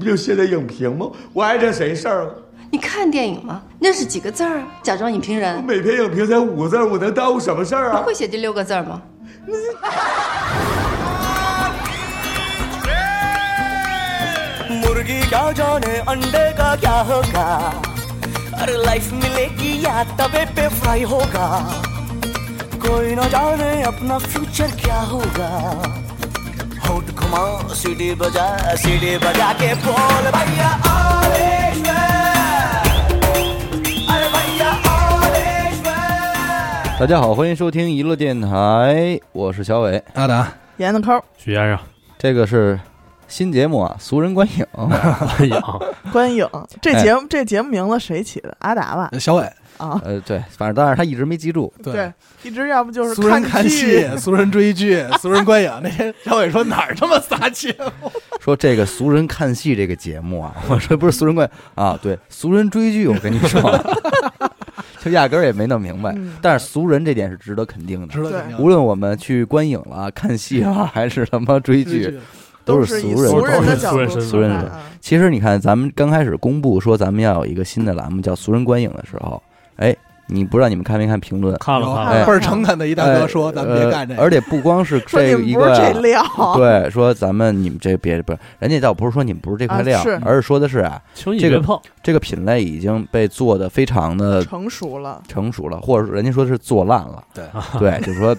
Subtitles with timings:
[0.00, 1.10] 不就写的影评吗？
[1.34, 2.34] 我碍着谁事儿了？
[2.70, 3.60] 你看电影吗？
[3.78, 4.66] 那是几个字儿啊？
[4.82, 8.02] 假装影评人，我每篇影评才五个字儿，我能耽误什么事儿啊？
[8.02, 9.02] 会写这六个字儿吗？
[26.89, 28.25] मुर्गी क्या जाने अंडे का क्या होगा अरे लाइफ मिलेगी या तवे पे फ्राई होगा कोई
[28.25, 30.69] न जाने अपना फ्यूचर क्या होगा होट घुमा सीढ़ी बजा सीढ़ी बजा के बोल भैया
[30.85, 32.05] ऑरेंज मैन
[34.09, 40.01] अरे भैया ऑरेंज मैन 大家好，欢迎收听娱乐电台，我是小伟。
[40.13, 41.79] 阿达，严的抠，许先生，
[42.17, 42.79] 这个是
[43.27, 44.65] 新节目啊，俗人观影。
[44.77, 45.61] 哎呀，
[46.11, 46.47] 观影
[46.81, 48.55] 这哎节目这节目名字谁起的？
[48.59, 49.09] 阿达吧？
[49.19, 51.72] 小伟， 啊，呃，对，反正当然他一直没记住。
[51.82, 52.12] 对，
[52.42, 55.72] 一直要不就是俗人看戏， 俗人追剧，俗人观影。
[55.82, 58.12] 那天小伟说哪儿这么撒节目？
[58.40, 63.60] 说这个俗人看戏这个节目啊，我说不是俗人观啊，对，俗人追剧，我跟你说，
[65.02, 66.12] 就压根儿也没弄明白。
[66.16, 72.18] 嗯但是俗人这点是值得肯定的，值得肯定无论我们去观影了、看戏了，还是他妈追剧，
[72.64, 73.30] 都是俗人。
[73.30, 74.70] 以俗人的角度俗人俗人
[75.00, 79.42] 其实你看，咱们刚开始公布说咱们要有一个新的栏目叫“俗人观影”的时候，
[79.80, 81.56] 哎，你不知道你们看没看评论？
[81.58, 86.22] 看了看哎了，倍儿诚恳的一大哥说：“哎咱们别干这个。”呃而且不光是这一个料，
[86.56, 91.02] 对，说咱们你们这别不是，人家倒不是说你们不是这块料，而是说的是啊，
[91.38, 97.24] 这个碰，这个品类已经被做的非常的成熟了，成熟了，或者说人家说是做烂了。
[97.34, 97.44] 对
[97.78, 98.36] 对， 就是说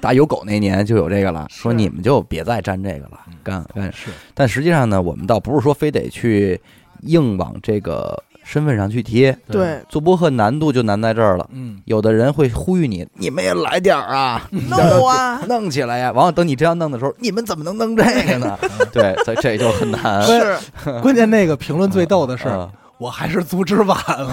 [0.00, 4.10] 打有狗那年就有这个了，说你们就别再沾这个了，干干是。
[4.34, 6.60] 但实际上呢，我们倒不是说非得去
[7.02, 11.48] 硬往这个身份上去贴，对，做播客难度就难在这儿了。
[11.52, 16.12] 嗯，有的人会呼吁你，你们也来点儿啊，弄啊，弄起来呀！
[16.12, 18.56] 完了，等你这样弄的时候，你们怎么能弄这个呢？
[18.92, 20.22] 对，所以这就很难。
[20.22, 20.56] 是
[21.00, 24.32] 关键那个评论最逗的是，嗯我还是阻止晚了，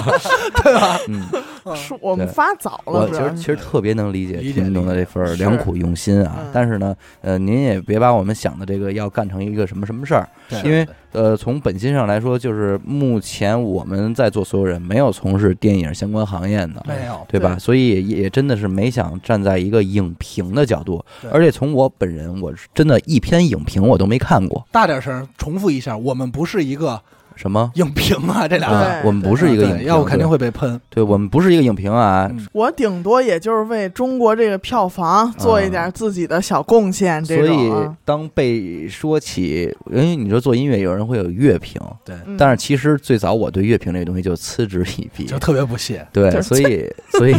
[0.62, 0.98] 对吧？
[1.08, 17.58] 嗯，说我们发早了，我其实其实特别能理解听众的这份良苦用心啊嗯，但是呢，呃，您也别把我们想的这个要干成一个什么什么事儿，对因为呃，从本心上来说，就是目前我们在座所有人没有从事电影相关行业的，没有，对吧？
[17.58, 24.66] 所以也也真的是没想站在一个影评的角度，而且从我本人，我是真的一篇影评我都没看过。
[24.72, 27.00] 大点声，重复一下，我们不是一个
[27.40, 27.70] 什么？
[27.76, 30.78] 影评啊，这俩我们不是一个影评，要不肯定会被喷。
[30.90, 32.28] 对我们不是一个影评啊。
[32.30, 37.72] 嗯我顶多也就是为中国这个票房做一点自己的小贡献，这所以
[38.04, 45.38] 当被说起，因为你说做音乐，有人会有乐评，对，嗯但是其实最早我对乐评这个东西就嗤之以鼻就。
[45.38, 46.06] 特别不屑。
[46.12, 47.34] 对，就是所以 所以？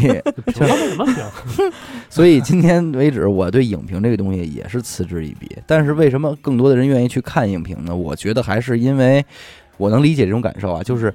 [2.09, 5.49] 所以今天为止，我对影评这个东西也是嗤之以鼻。
[5.67, 7.95] 但是为什么更多的人愿意去看影评呢？
[7.95, 9.23] 我觉得还是因为
[9.81, 11.11] 我能理解这种感受啊，就是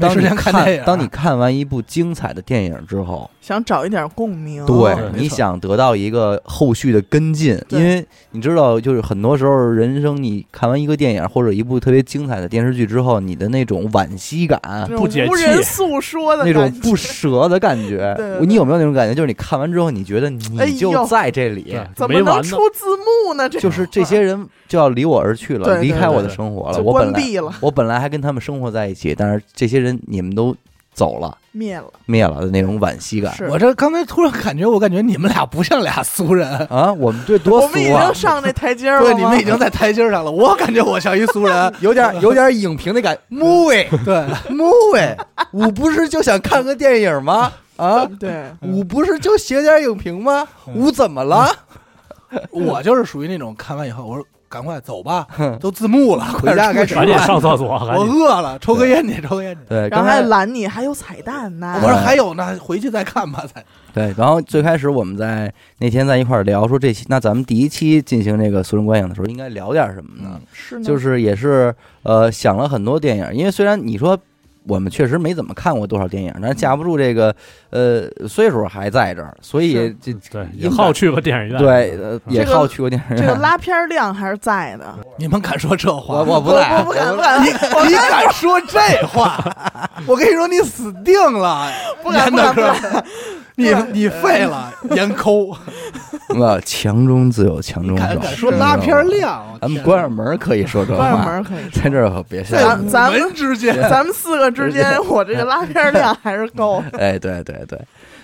[0.00, 0.80] 当时间看电影。
[0.80, 14.60] 啊当你看完一部精彩的电影之后，想找一点共鸣，对你想得到一个后续的跟进，因为你知道，就是很多时候人生你看完一个电影或者一部特别精彩的电视剧之后，你的那种惋惜感。
[14.96, 18.16] 不解气无人诉说的那种不舍的感觉
[18.46, 19.14] 你有没有那种感觉？
[19.14, 20.28] 就是你看完之后，你觉得
[20.58, 23.48] 哎你就在这里，怎么能出字幕呢？
[23.48, 26.82] 这就是这些人就要离我而去了，离开我的生活了。
[26.82, 27.22] 我本来
[27.60, 30.56] 我本来还跟他们生活在一起，但是这些人你们都
[30.92, 36.48] 走了，灭了，灭了的那种惋惜感是我这刚才突然感觉，我感觉你们俩不像俩俗人。
[36.66, 36.92] 啊！
[36.92, 38.14] 我们这多我们已俗啊经！
[38.14, 41.72] 上那台阶儿了对，吗，你们已经在台阶上了，我感觉我像一俗人。
[41.80, 45.16] 有点有点影评的感，movie 对，movie，
[45.52, 47.52] 我不是就想看个电影吗？
[47.76, 50.46] 啊，对，我不是就写点影评吗？
[50.74, 51.48] 我怎么了？
[52.50, 55.26] 我就是属于那种看完以后，我说赶快走吧，
[55.60, 58.04] 都字幕了，回家该吃赶紧上厕所，我。
[58.08, 59.60] 饿了，抽根烟去，抽根烟去。
[59.68, 61.78] 对，然后还刚才拦你，还有彩蛋呢。
[61.82, 63.44] 我说还有呢，回去再看吧。
[63.54, 70.40] 再对，然后最开始我们在那天在一块儿聊说这期，那咱们第一期进行这个俗人观影的时候，应该聊点什么呢？
[70.52, 74.18] 是呢就是也是呃想了很多电影，因为虽然你说
[74.68, 77.34] 我们确实没怎么看过多少电影，但是架不住这个
[77.70, 81.58] 呃岁数还在这儿，所以是这对，也好去过电影院。
[81.58, 83.40] 对呃也好去过电影院这个院。
[83.40, 86.16] 拉片量还是在的， 你们敢说这话？
[86.16, 87.46] 我我不在，我不敢不敢，你
[87.88, 89.42] 你敢说这话？
[90.06, 91.70] 我跟你说，你死定了，
[92.02, 93.04] 不敢严大不敢不哥敢，
[93.56, 95.50] 你你废了， 严抠，
[96.38, 98.04] 呃，强中自有强中手。
[98.04, 99.44] 敢敢说拉片量？
[99.60, 101.68] 咱们关上门可以说这话，关上门可以。
[101.72, 102.76] 在这儿可别对瞎。
[102.88, 106.82] 咱们之间，咱们四个之间， 我这个拉片量还是够。
[106.98, 107.78] 哎，对对对，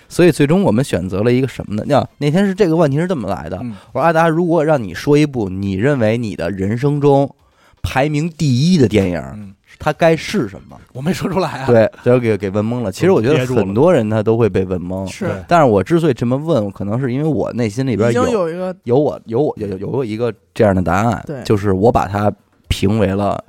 [0.09, 1.85] 所以最终我们选择了一个什么呢？
[1.87, 3.59] 那那天是这个问题是这么来的。
[3.63, 7.35] 嗯我说阿达，如果让你说一部你认为你的人生中
[7.83, 10.81] 排名第一的电影，嗯它该是什么？
[10.93, 11.67] 我没说出来啊。
[11.67, 12.93] 对，就给给问懵了。
[12.93, 22.33] 其实我觉得很多人他都会被问懵，是但是我之所以这么问，可能是因为我内心里边已经有有一个有我有我有有有过一个这样的答案，对就是我把它
[22.69, 23.43] 评为了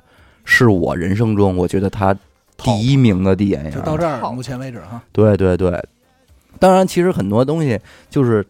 [0.44, 2.14] 是我人生中我觉得它
[2.56, 5.00] 第一名的电影，就到这儿，好目前为止哈。
[5.12, 5.82] 对对对，
[6.58, 8.46] 当然，其实很多东西就是，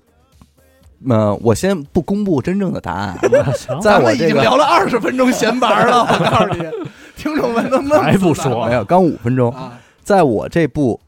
[1.08, 3.18] 呃，我先不公布真正的答案，
[3.82, 6.68] 在我这个经聊了二十分钟闲白了， 我告诉你，
[7.16, 9.78] 听众们都闷还不说没有刚五分钟，啊？
[10.02, 11.00] 在我这部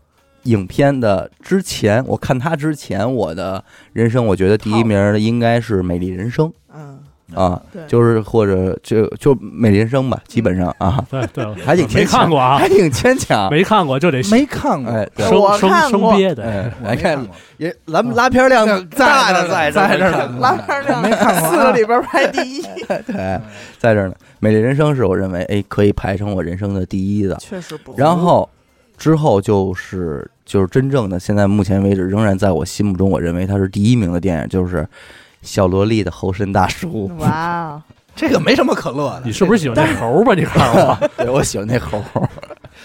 [0.44, 3.62] 影片的之前，我看它之前，我的
[3.92, 6.52] 人生，我觉得第一名的应该是《美丽人生。
[6.74, 6.98] 嗯，》
[7.34, 16.44] 啊，就是或者就就《美丽人生》吧，基本上啊，对对，还挺没牵强看过啊还，挺牵强，没看过就得没看过，哎，对生生我看过生憋的，
[16.84, 22.62] 哎，看没看过也咱们拉片量大的在在这呢拉片量没看过啊四个里边排第一，
[23.06, 23.40] 对，
[23.78, 24.14] 在这呢。
[24.40, 27.94] 美丽人生是我认为哎可以排成我人生的第一的，确实不错。
[27.98, 28.48] 然后
[28.96, 34.86] 之后就是就是真正的现在目前为止仍然在我心目中，我认为它是第一名的电影，就是
[35.48, 37.10] 小萝莉的猴神大叔。
[37.18, 37.82] 哇哦，
[38.14, 39.22] 这个没什么可乐的。
[39.24, 40.34] 你是不是喜欢那猴儿吧？
[40.34, 42.28] 你告诉我， 对我喜欢那猴儿。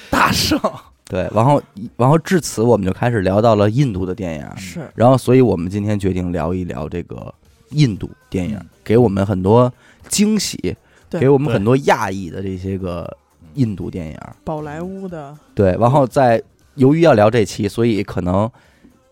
[0.10, 0.58] 大圣？
[1.06, 1.62] 对，然后
[1.98, 7.32] 然后至此我们就开始聊到了印度的电影，是然后所以我们今天决定聊一聊这个
[7.72, 9.72] 印度电影嗯，给我们很多
[10.08, 10.76] 惊喜，
[11.10, 13.16] 给我们很多亚裔的这些个
[13.56, 14.18] 印度电影。
[14.46, 16.42] 宝莱坞的，对，然后在
[16.76, 18.50] 由于要聊这期，所以可能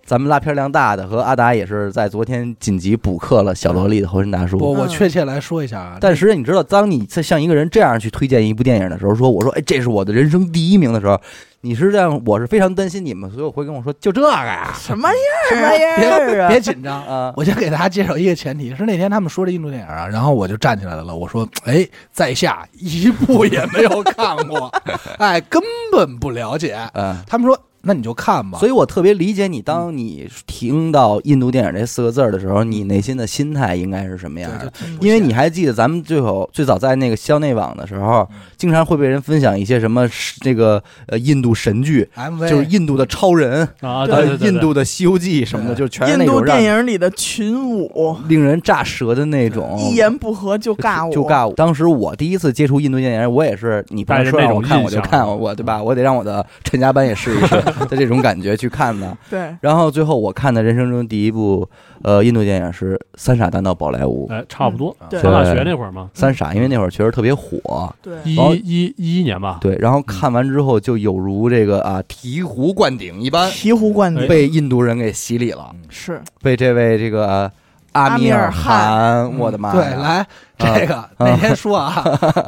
[0.06, 4.58] 咱们拉片量大的和阿达也是在昨天紧急补课了小萝莉的猴神大叔。
[4.58, 11.20] 我，我嗯确切来说一下啊，但实际你知道，当你在向一个人这样去推荐一部电影的时候，说我说哎，这是我的人生第一名的时候，
[11.62, 16.48] 你是这样，我是非常担心你们，所以我会跟我说就这个呀，什么样儿啊？
[16.48, 24.72] 别别紧张啊我先给大家介绍一个前提，是那天他们说这印度电影啊，然后我就站起来了，我说，哎，在下一部也没有看过，
[25.20, 25.62] 哎，根
[25.92, 26.78] 本不了解。
[26.94, 27.16] 嗯。
[27.28, 28.60] 他们说，那你就看吧。
[28.60, 34.72] 所以我特别理解你，当你听到印度电影这四个字儿的时候，你内心的心态应该是什么样的？
[35.00, 40.08] 因为你还记得咱们最后最早在那个校内网的时候，经常会被人分享一些什么
[40.42, 43.68] 这个呃印度神剧，MV 就是印度的超人，
[44.42, 49.80] 印度的《西游记》什么的，对就全是印度那种电影里的群舞，令人炸舌的那种。
[49.80, 51.54] 一言不合就尬舞，就尬舞。
[51.54, 55.82] 当时我第一次接触印度电影，我也是你不能说让我看我就看，我对吧？
[55.82, 57.56] 我得让我的陈家班也试一试
[57.90, 59.18] 的这种感觉去看的。
[59.30, 61.68] 对，然后最后我看的人生中第一部
[62.04, 64.28] 呃印度电影是《三傻大闹宝莱坞》。
[64.34, 74.28] 哎，差不多，对上大学那会儿嘛，三傻，因为那会儿确实特别火，对，一一一一年吧，对，然后看完之后就有如这个啊醍醐灌顶一般，醍醐灌顶。
[74.28, 76.22] 被印度人给洗礼了，是。
[76.42, 77.52] 被这位这个呃
[77.94, 80.26] 阿米尔汗，我的妈对，来
[80.58, 82.04] 这个那天说啊，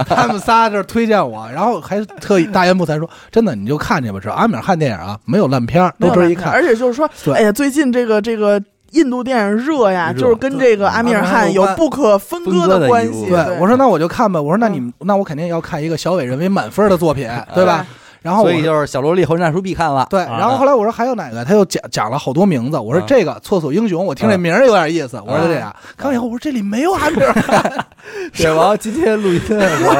[0.08, 6.52] 他们仨这儿推荐我，然后还特意大言不惭说，真的你就看去吧，这阿米尔汗电影啊，没有烂片儿，都值得一看。
[6.52, 8.62] 而且就是说，哎呀，最近这个这个。
[8.94, 13.26] 印度电影热呀，就是跟这个阿米尔汗有不可分割的关系。
[13.26, 14.40] 对，我说那我就看吧。
[14.40, 17.84] 我说那你那我肯定要看一个小伟认为满分的作品，对吧？
[18.24, 20.08] 然后我所以就是小萝莉猴神大叔必看了。
[20.10, 21.46] 对，啊然后后来我说还有哪个？
[21.46, 22.80] 他又讲讲了好多名字。
[22.80, 25.22] 我说啊这个厕所英雄，我听这名儿有点意思。
[25.26, 27.86] 我说这俩，看完以后我说这里没有阿米尔汗，
[28.36, 29.94] 对，完了今天录音的时候，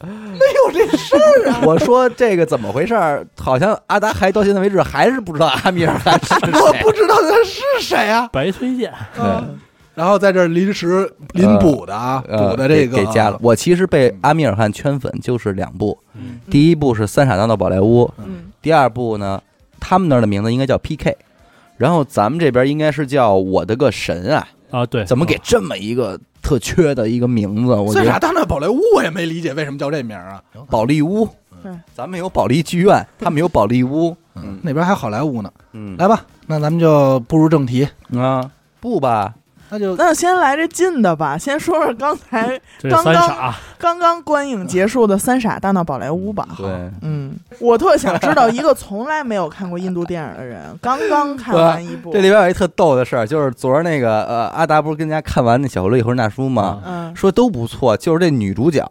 [0.00, 1.60] 没有这事儿啊！
[1.64, 3.26] 我说这个怎么回事儿？
[3.38, 6.52] 好像阿达还到现在为止还是不知道阿米尔汗是 谁。
[6.52, 8.28] 我不知道他是谁啊。
[8.32, 9.24] 白推荐，对
[9.94, 13.38] 然后在这儿临时临补的啊，呃补的这个给给加了。
[13.40, 19.40] 我其实被阿米尔汗圈粉就是两部，嗯第一部是《三傻大闹宝莱坞》，嗯，第二部呢，
[19.78, 21.16] 他们那儿的名字应该叫 PK，
[21.76, 24.48] 然后咱们这边应该是叫我的个神啊！
[24.70, 27.72] 啊，对，怎么给这么一个特缺的一个名字？
[27.74, 30.42] 我觉最傻大闹宝莱坞，我也没理解为什么叫这名儿啊。
[30.68, 31.28] 保利屋
[31.62, 34.16] 对，咱们有保利剧院，他们有保利屋。
[34.36, 35.52] 嗯那边还好莱坞呢。
[35.72, 39.32] 嗯，来吧，那咱们就步入正题，啊，不吧？
[39.70, 46.46] 那就那就先来这近的吧，先说说刚才 刚刚，刚刚观影结束的《三傻大闹宝莱坞》吧。
[46.56, 46.66] 对，
[47.02, 56.80] 嗯，我特想知道一个从来没有看过印度电影的人，刚刚看完一部， 这里边有一特逗的事儿，就是昨儿那个呃阿达不是跟家看完那小萝莉猴神大叔吗？
[56.84, 58.84] 嗯，说都不错，就是这女主角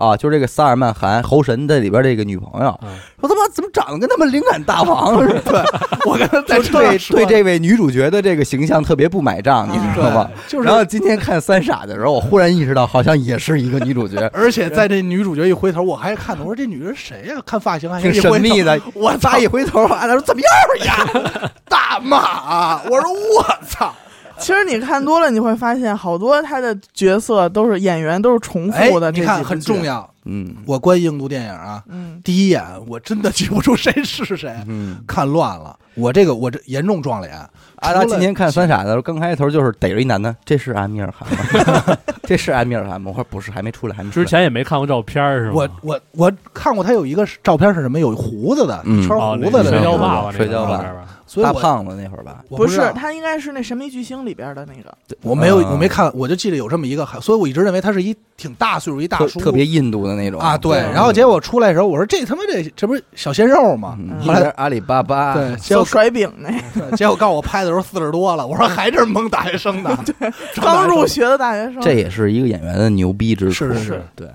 [0.00, 2.88] 啊，就是这个萨尔曼汗猴神的里边这个女朋友，嗯
[3.20, 5.64] 说他妈怎么长得跟他们灵感大王似的？
[6.06, 10.30] 我刚才在对对这位女主角的这个形象特别不买账，你知道吗？
[10.48, 18.80] 就是然后今天看三傻的时候，我忽然意识到，好像也是一个女主角，而且在这女主角一回头，我还看呢，我说这女人谁呀、看发型还挺神秘的。
[18.94, 21.50] 我操仨一回头，阿达说怎么样呀？
[21.68, 22.82] 大骂啊！
[22.88, 23.94] 我说我操！
[24.40, 29.84] 其实你看多了，你会发现好多他的角色都是演员都是重哎复的，，你看很重。
[29.84, 30.08] 要。
[30.26, 34.98] 嗯我观印度电影啊，嗯，第一眼我真的记不住谁是谁，嗯。
[35.06, 35.74] 看乱了。
[35.94, 37.34] 我这个我这严重撞脸。
[37.76, 41.96] 阿达今天看《三傻》的时候，刚开头就是逮着一男的，这是安米尔汗吗？
[42.22, 43.10] 这是安米尔汗吗？
[43.10, 44.24] 我说不是，还没出来，还没出来。
[44.24, 45.52] 之前也没看过照片是吗？
[45.54, 47.98] 我我我看过他有一个照片是什么？
[47.98, 50.92] 有胡子的，嗯一圈哦，胡子的那个摔跤那个爸爸那个摔跤吧，大
[51.30, 54.92] 所以我胖子那会儿吧，不是他应该是那《神秘巨星》里边的那个。
[55.22, 60.40] 我没有啊我没看，我就记得有这么一个，所以我一直认为他是一挺大岁数一大叔，特特别印度的那种。
[60.40, 60.78] 啊，对。
[60.92, 63.96] 然后结果出来的时候，我说这他妈这这不是小鲜肉吗？
[64.00, 69.96] 嗯，后来阿里巴巴，对，结小果甩饼那结果告诉我拍的时候四十多了，我说还是蒙大学生的，
[70.60, 73.66] 刚入学的大学生，这也是一个演员的牛逼之处。
[73.66, 74.02] 是是是。
[74.16, 74.26] 对，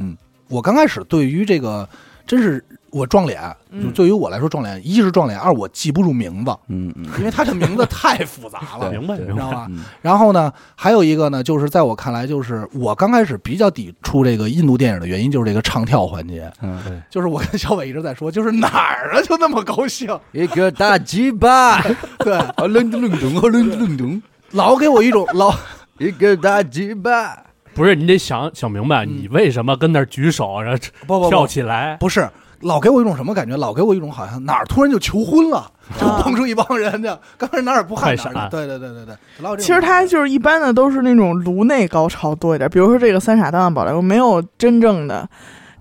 [0.47, 1.89] 我刚开始对于这个
[2.25, 2.63] 真是
[2.95, 3.83] 我撞脸，嗯。
[3.83, 9.33] 就对于我来说撞脸，一是撞脸，二我记不住名字，嗯嗯，因为他这名字太复杂了，明白明白。
[9.33, 9.67] 你知道吧？
[9.69, 16.51] 嗯然后呢，还有一个呢，就是在我看来，就是我刚开始比较抵触这个印度电影的原因，就是这个唱跳环节。
[16.61, 21.81] 嗯，就是我跟小伟一直在说，就是哪儿啊，就那么高兴，一个大鸡巴，
[22.19, 24.21] 对，啊隆咚隆咚，啊隆咚隆咚，
[24.51, 25.53] 老给我一种老
[25.99, 27.43] 一个大鸡巴。
[27.73, 29.23] 不是你得想想明白，嗯。
[29.23, 31.29] 你为什么跟那儿举手，然后跳不不。
[31.29, 31.97] 不，起来？
[31.97, 32.29] 不是
[32.61, 33.55] 老给我一种什么感觉？
[33.57, 45.27] 老给我一种好像哪儿突然就求婚了，就啊蹦出一帮人家，刚开始哪儿也不害哪儿，对对对对对，老这其实他就是一般的都是那种颅内高潮多一点，比如说这个三傻大闹宝莱坞没有真正的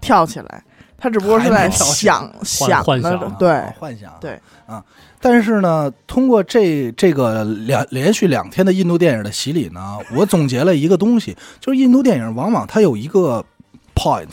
[0.00, 0.62] 跳起来，
[0.98, 4.82] 他只不过是在想 想的幻想，对啊幻想对啊。
[5.20, 13.42] 但是呢，通过这这个两连续两天的印度电影的洗礼呢，我总结了一个东西，就是印度电影往往它有一个
[13.94, 14.28] point，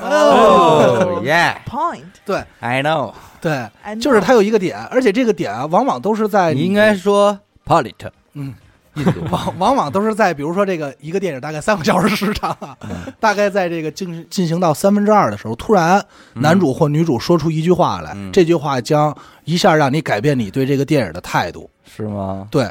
[0.00, 3.52] 哦耶 point，对，I know，对
[3.84, 4.00] ，know.
[4.00, 7.92] 就是它有一个点，而且这个点啊，往往都是在你应该说 polit，
[8.34, 8.54] 嗯，
[8.94, 9.20] 印度。
[9.30, 12.76] 往往往都是在比如说这个一个电影大概三个小时时长啊，
[13.18, 18.30] 大概在这个进进行到三分之二的时候，突然男主或女主说出一句话来，嗯。
[18.32, 21.68] 这句话将一下让你改变你对这个电影的态度。
[21.86, 22.48] 是吗？
[22.50, 22.68] 对，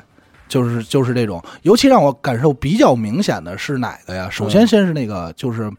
[0.50, 4.28] 就是就是这种，尤其让我感受比较明显的是哪个呀？
[4.30, 5.72] 首先先是那个就是，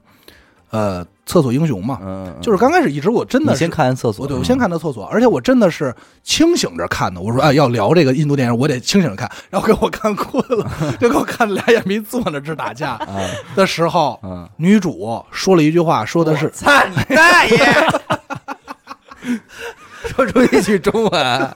[0.70, 7.20] 呃，厕所英雄嘛，嗯，就是刚开始一直我真的你先看完厕所，对我先看的厕所，而且我真的是清醒着看的。
[7.20, 9.30] 我说哎，要聊这个印度电影，我得清醒着看。
[9.50, 13.06] 然后给我看困了， 就给我看俩眼皮坐那直打架啊，
[13.56, 17.56] 的时候，嗯，女主说了一句话，说的是操你大爷！
[20.14, 21.50] 说出一句中文，：“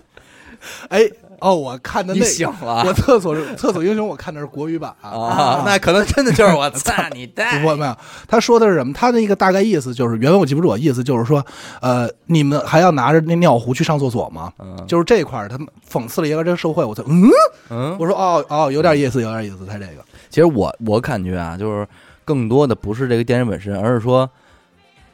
[0.89, 1.01] 哎，
[1.41, 5.63] 哦，我看的你那醒了我厕所厕所英雄，我看的是国语版啊？
[5.65, 7.65] 那可能真的就是我 操你大爷！
[7.65, 8.93] 我没有，他说的是什么？
[8.93, 11.45] 他的一个大概意思就是，原文我记不住，意思就是说，
[11.81, 14.53] 呃，你们还要拿着那尿壶去上厕所吗？
[14.59, 15.59] 嗯就是这块儿，他
[15.91, 16.85] 讽刺了一个这个社会。
[16.85, 17.29] 我才嗯，
[17.71, 20.05] 嗯，我说哦哦，有点意思，有点意思，他这个。
[20.31, 21.87] 其实我我感觉啊，就是
[22.25, 24.29] 更多的不是这个电影本身，而是说，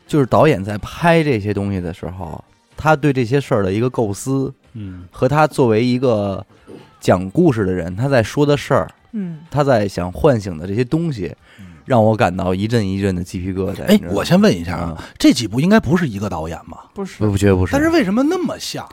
[0.07, 2.43] 就是导演在拍这些东西的时候，
[2.76, 6.45] 他对这些事儿的一个构思，嗯，和他作为一个
[7.00, 11.35] 讲故事的人，他在说的事儿，嗯，他在想唤醒的这些东西，
[11.85, 13.85] 让我感到一阵一阵的鸡皮疙瘩。
[13.85, 16.90] 哎我先问一下啊，这几部应该不是一个导演吧？
[16.95, 18.88] 不是不不觉得不是，但是为什么那么像？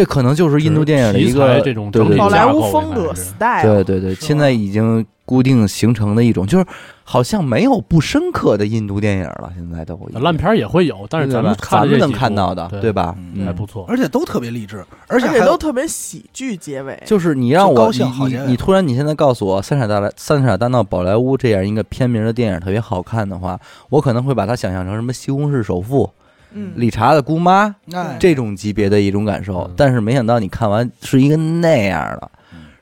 [0.00, 2.16] 这可能就是印度电影的一个材这种对对对。
[2.16, 6.64] 宝莱坞风格 style，对对对，现在已经固定形成的一种，就是
[7.04, 13.14] 好像没有不深刻的印度电影了，现在都烂片也会有，但是咱们咱们能看到的，对对吧？
[13.34, 13.84] 嗯还不错。
[13.88, 26.06] 而且都特别励志，而且都特别喜剧结尾，就是你让我你你突然你现在告诉我《三傻大来三傻大闹宝莱坞》这样一个片名的电影特别好看的话，我可能会把它想象成什么《西红柿首富》、
[26.52, 28.16] 嗯，理查的姑妈哎。
[28.18, 32.30] 这种级别的一种感受嗯，但是没想到你看完是一个那样的，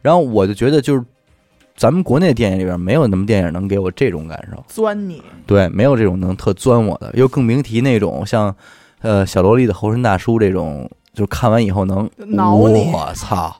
[0.02, 1.04] 然后我就觉得就是
[1.76, 4.64] 咱们国内电影里边没有那么电影能给我这种感受。
[4.68, 8.54] 钻你，对，没有这种能特钻我的，又更别提那种像，
[9.00, 12.90] 呃，小萝莉的猴神大叔这种，就是看完以后能挠你。
[12.92, 13.54] 我操，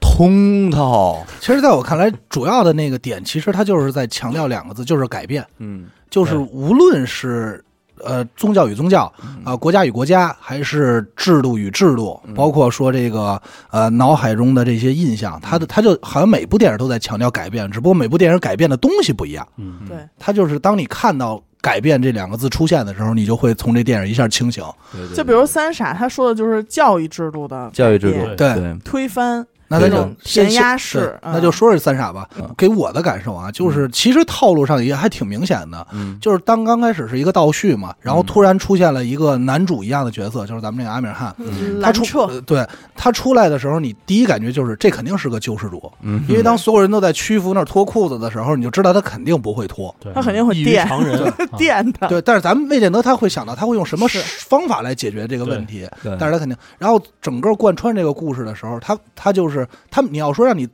[0.00, 5.86] 通透，其实在我看来，主要的那个点，其实它就是在强调两个字，就是改变，嗯。
[6.08, 7.62] 就是无论是。
[8.04, 9.12] 呃，宗教与宗教，
[9.44, 12.34] 啊、国家与国家，还是制度与制度，嗯。
[12.34, 13.40] 包括说这个
[13.70, 19.46] 呃脑海中的这些印象，他的他就好像每部电影都在强调改变，只不过每部电影改变的东西不一样。
[19.56, 24.64] 嗯，对，他就是当你看到“改变”这两个字出现的时候，你就会从这电影一下清醒。
[24.92, 28.54] 对对就比如三傻，他说的就是教育制度的教育制度，对。
[28.54, 32.50] 对，推翻，那咱就先填鸭式嗯那就说说三傻吧嗯。
[32.58, 41.32] 给我的感受啊，就是其实套路上也还挺明显的，嗯就是当刚开始是一个倒叙嘛，然后嗯突然出现了一个男主一样的角色，就是咱们这个阿米尔汗。
[41.80, 49.94] 他出对他出来的时候，你第一感觉就是这肯定是个救世主，嗯，因为当所有人都在屈服那儿脱裤子的时候，你就知道他肯定不会脱。
[50.00, 54.08] 对他肯定会异于电常人， 啊电的，对，但是咱们未见得他会想到他会用什么
[54.48, 59.59] 方法来解决这个问题，对但是他肯定，然后整个贯穿这个故事的时候，他他就是
[59.90, 60.68] 他，你要说让你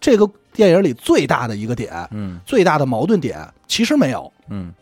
[0.00, 4.72] 这个电影里最大的一个点，嗯最大的矛盾点，其实没有，嗯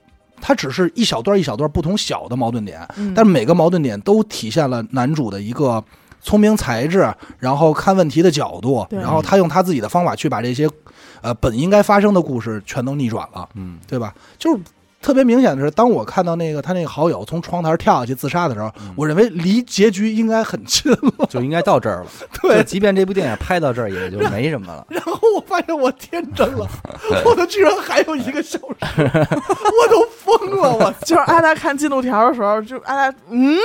[0.41, 5.83] 它只是一小段一小段不同小的矛盾点，嗯但是每个矛盾点都体现了男主的一个
[6.21, 10.69] 聪明才智，然后看问题的角度，然后他用他自己的方法去把这些
[11.23, 14.15] 呃本应该发生的故事全都逆转了，嗯对吧？
[14.39, 14.63] 就是。
[15.05, 21.27] 特别明显的是，当我看到那个他那个好友从窗台跳下去自杀的时候，我认为离结局应该很近了。
[21.29, 22.07] 就应该到这儿了。
[22.41, 24.87] 对即便这部电影拍到这儿，也就没什么了。
[24.89, 26.67] 然后我发现我天真了，
[27.27, 28.65] 我的居然还有一个小时，
[28.97, 33.59] 我都疯了，我就是阿达看进度条的时候，就阿达嗯，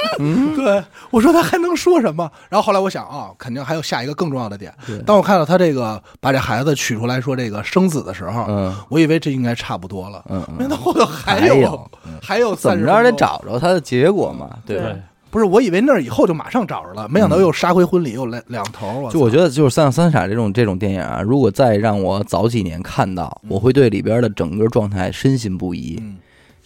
[0.58, 2.30] 对，我说他还能说什么？
[2.50, 4.74] 然后后来我想啊、肯定还有下一个更重要的点。
[5.06, 13.12] 当我看到他这个把这孩子取出来说这个生子的时候，嗯我以为这应该差不多了，嗯嗯，没想到后头还还有有嗯还有怎么着得。
[13.12, 14.84] 找着他的结果嘛，对吧？
[14.86, 14.96] 对，
[15.30, 19.10] 不是，我以为那儿以后就马上找着了，没想到又杀回婚礼又来两头。
[19.12, 25.98] 就我觉得，就是像《三傻》这种这种电影啊，如果再让我早几年看到，我会对里边的整个状态深信不疑。
[26.02, 26.18] 嗯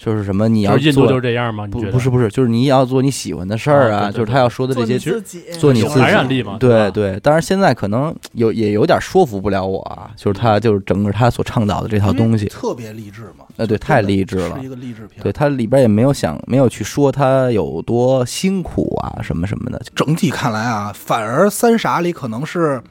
[0.04, 1.66] 就是什么，你要就是印度做就是这样吗？
[1.66, 6.58] 你不不是不是，就是你要做你喜欢的事儿啊，啊对对就是他要说的这做你些自己，有做你自己感染力嘛？
[6.60, 13.46] 对对，当然现在可能有也有点说服不了我啊，就是他就是整个他所倡导的这套东西，特别励志嘛。
[13.56, 14.68] 呃，对，太励志了是一。
[14.68, 15.22] 个励志片。
[15.22, 19.80] 对，它里边也没有想没有去说他有多辛苦啊，什么什么的。
[19.96, 22.82] 整体看来啊，反而《三傻》里可能是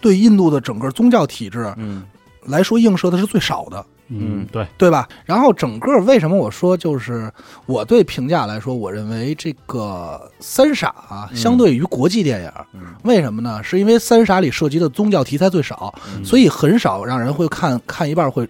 [0.00, 2.02] 对印度的整个宗教体制嗯
[2.46, 3.84] 来说映射的是最少的。
[4.20, 5.08] 嗯，对，对吧？
[5.24, 7.32] 然后整个为什么我说就是
[7.66, 13.62] 我对评价来说，我认为这个三傻啊，嗯相对于国际电影，嗯为什么呢？
[13.62, 18.48] 是因为三傻里涉及的宗教题材最少，嗯所以很少让人会看看一半会。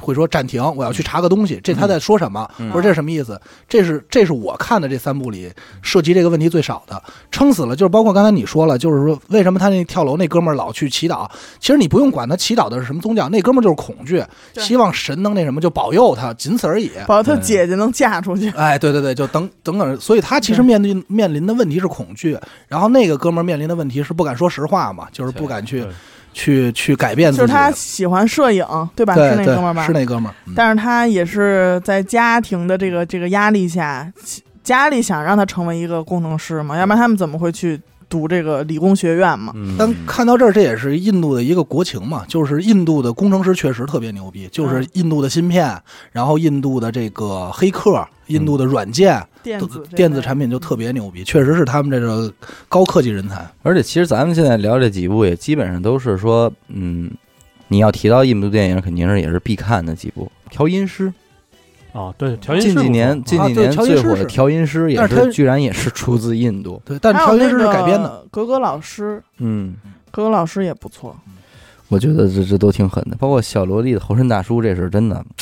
[0.00, 3.40] 会说暂停，我要去查个东西，这他在说什么，嗯或者这是什么意思？
[3.68, 5.52] 这是这是我看的这三部里
[5.82, 11.28] 涉及这个问题最少的，撑死了就是包括刚才你说了，就是说为什么他那跳楼那哥们儿老去祈祷？
[11.58, 14.24] 其实你不用管他祈祷的是什么宗教，那哥们儿就是恐惧，
[14.56, 16.90] 希望神能那什么就保佑他，仅此而已。
[17.06, 18.50] 保他姐姐能嫁出去。
[18.50, 25.90] 哎，对对对，就等等等，所以他其实面对面临的问题是恐惧，然后那个哥们儿面临的问题是不敢说实话嘛，就是不敢去对
[26.32, 27.40] 去去改变自己。
[27.40, 28.64] 就是他喜欢摄影，
[28.94, 29.14] 对吧？
[29.14, 29.86] 对是那哥们儿吧？
[29.86, 30.34] 是那哥们儿。
[30.46, 34.12] 嗯但是他也是在家庭的这个这个压力下，
[34.64, 39.52] 家里想让他成为一个工程师嘛，要不然他们怎么会去读这个理工学院嘛？
[39.56, 45.74] 嗯但看到这儿，这也是印度的一个国情嘛，就是印度的工程师确实特别牛逼，就是印度的芯片，
[46.12, 52.30] 然后印度的这个黑客，印度的软件、都电子电子产品就特别牛逼，确实是他们这个
[52.68, 53.48] 高科技人才。
[53.62, 57.10] 而且其实咱们现在聊这几部也基本上都是说，嗯，
[57.68, 60.30] 你要提到印度电影，肯定是也是必看的几部。
[60.50, 61.12] 调音师，
[61.92, 66.80] 啊，对，调音师近几年近几年最火的调音师也是他居然也是出自印度。
[66.84, 68.24] 对，但调音师是改编的。
[68.30, 69.74] 格格老师，嗯，
[70.10, 71.16] 格格老师也不错。
[71.88, 75.34] 我觉得这这都挺狠的，包括小萝莉的猴神大叔，这是真的你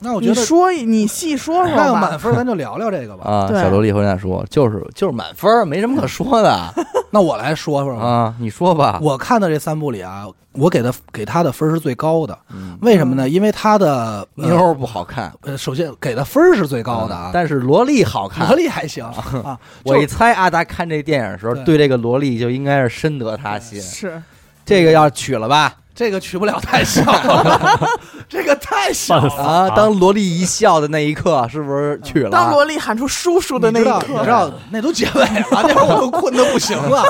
[0.00, 2.18] 那我觉得说一，你细说说那要满。
[2.18, 3.30] 分，咱就聊聊这个吧。
[3.30, 3.46] 啊。
[3.48, 6.74] 对小萝莉猴神大叔就是就是满分儿，没什么可说的
[7.10, 7.94] 那我来说说。
[7.94, 8.34] 啊。
[8.38, 12.36] 你说吧，我看的这三部里啊，我给他给他的分儿是最高的。
[12.52, 13.28] 嗯为什么呢？
[13.28, 18.56] 因为他的妞儿不好看，呃，首先给的分儿是最高的啊，但是萝莉好 看萝。
[18.56, 19.04] 莉还行
[19.44, 19.58] 啊。
[19.84, 23.80] 我一猜阿达看这电影的时候，对对这个萝莉就应该是深得他心。
[23.80, 24.22] 是，
[24.64, 25.74] 这个要娶了吧？
[26.00, 27.78] 这个取不了太小了，
[28.26, 29.34] 这个太小了。
[29.34, 32.30] 啊，当萝莉一笑的那一刻，是不是取了？
[32.30, 37.04] 当萝莉喊出叔叔的那一刻，你知道那都结尾了，那会儿我都困得不行了。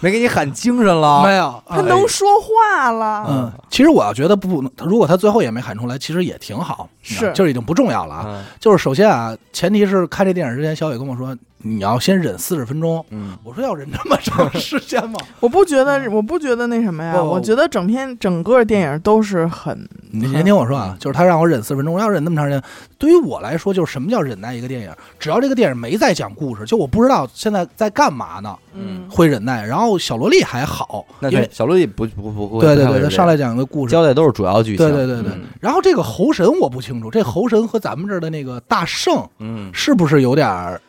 [0.00, 1.22] 没给你喊精神了？
[1.22, 3.24] 没有，他能说话了。
[3.28, 8.24] 嗯，其实我要觉得不，如果他最后也没喊出来，其实也挺好，是就是已经不重要了啊。
[8.26, 13.04] 嗯就是首先啊，前提是看这电影之前，小伟跟我说你要先忍四十分钟。
[13.10, 15.18] 嗯，我说要忍这么长时间吗？
[15.40, 22.62] 我不觉得，我不觉得那什么呀，我觉得整篇整个电影都是很你先听我说啊，就是他让我忍四十分钟，我要忍那么长时间。
[22.98, 24.90] 对于我来说，就是什么叫忍耐一个电影？
[25.18, 29.64] 只要这个电影没在讲故事，就我不知道现在在干嘛呢，嗯会忍耐。
[29.64, 34.86] 然后小萝莉还好，那因为对小萝莉不不不不会，对对对，上来讲一个故事，交代都是主要剧情。
[34.86, 35.42] 对对对对嗯。
[35.60, 40.80] 然后这个猴神我不清楚，这猴神和咱们这儿的那个大圣嗯，是不是有点儿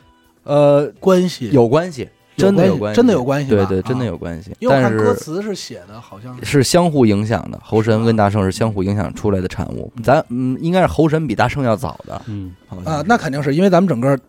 [0.43, 1.49] 呃，关系？
[1.51, 4.51] 有关系，真的有关系，真的有关系对对，真的啊有关系。
[4.59, 6.45] 因为我但看歌词是写的，好像是。
[6.45, 9.91] 是相互影响的，猴神跟大圣是相互影响出来的产物。
[10.03, 12.53] 咱嗯，应该是猴神比大圣要早的，嗯，
[12.85, 14.19] 啊那肯定是因为咱们整个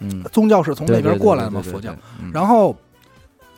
[0.00, 1.94] 嗯，宗教是从那边过来的佛教。
[2.34, 2.76] 然后，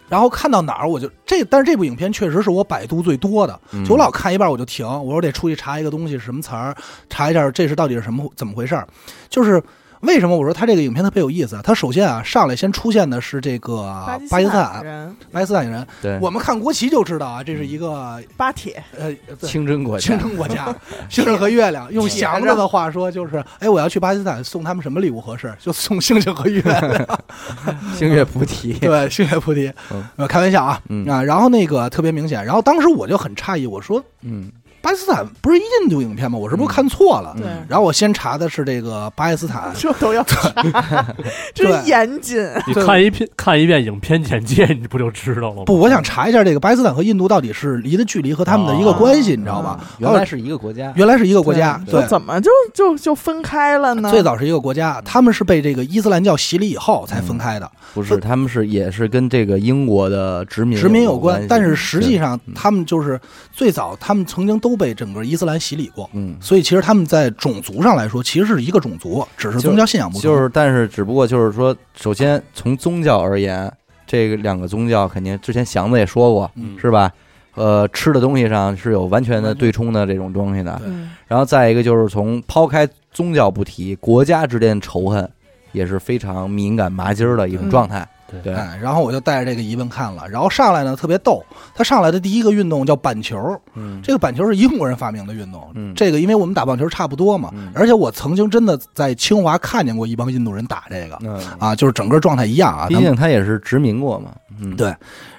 [0.09, 3.85] 然后看到哪儿我就这，但是这部影片确实是我百度最多的，嗯。
[3.85, 6.77] 就我老看一半我就停，我说得出去查一个东西是什么词儿，
[7.09, 8.87] 查一下这是到底是什么怎么回事儿。
[9.29, 9.61] 就是
[10.03, 11.63] 为什么我说他这个影片特别有意思啊？
[11.63, 13.83] 他首先啊上来先出现的是这个
[14.31, 15.17] 巴基斯坦人。
[15.33, 16.19] 巴基斯坦人，对。
[16.21, 19.49] 我们看国旗就知道啊，这是一个巴铁，呃对。
[19.49, 20.07] 清真国家。
[20.07, 20.75] 清，真国家，
[21.11, 21.91] 星星和月亮。
[21.93, 25.53] 用祥子的话说就是，哎，我要去巴基斯坦送他们什么礼物合适？
[25.59, 27.19] 就送星星和月亮。
[27.97, 29.73] 星月菩提，对，星月菩提。
[29.91, 31.05] 嗯，呃，开玩笑啊，嗯。
[31.09, 36.39] 啊，然后那个特别明显，然后当时我就很诧异，我说嗯，巴基斯坦不是印度影片吗？
[36.39, 37.33] 我是不是看错了？
[37.37, 40.49] 嗯对，然后我先查的是这个巴基斯坦， 这都要查，
[41.55, 42.39] 对真严谨。
[42.67, 45.63] 你看一遍看一遍影片简介，你不就知道了吗？
[45.67, 49.81] 不，我想查一下这个巴基斯坦和印度到底是离的距离和他们的一个关系，你知道吧？
[49.99, 51.81] 原来是一个国家，原来是一个国家。
[52.09, 54.11] 怎么就就就分开了呢？
[54.11, 61.47] 最早是一个国家，他们是被这个伊斯兰教洗礼以后才分开的，不是，他们是也是跟这个英国的殖民殖民有关关。
[61.49, 63.21] 但是实际上嗯，他们就是
[63.53, 70.23] 最早，他们曾经都被整个伊斯兰洗礼过，嗯，所以其实他们在种族上来说，其实是一个种族，只是宗教信仰不同。
[70.23, 73.71] 就是，但是只不过就是说，首先从宗教而言，
[74.07, 77.13] 这个两个宗教肯定之前祥子也说过，嗯是吧？
[77.55, 80.81] 呃，吃的东西上是有完全的对冲的这种东西的。
[80.87, 85.29] 嗯，然后再一个就是从抛开宗教不提，国家之间的仇恨
[85.73, 87.99] 也是非常敏感麻筋儿的一种状态。
[88.01, 91.43] 对对，哎，然后我就带着这个疑问看了，然后上来呢特别逗，
[91.75, 93.37] 他上来的第一个运动叫板球，
[93.75, 95.95] 嗯，这个板球是英国人发明的运动，嗯。
[95.97, 104.31] 这个因为我们打棒球差不多嘛，嗯而且我曾经真的在清华看见过一帮印度人打这个嗯，啊，就是整个状态一样啊，毕竟他也是殖民过嘛。
[104.61, 104.95] 嗯，对。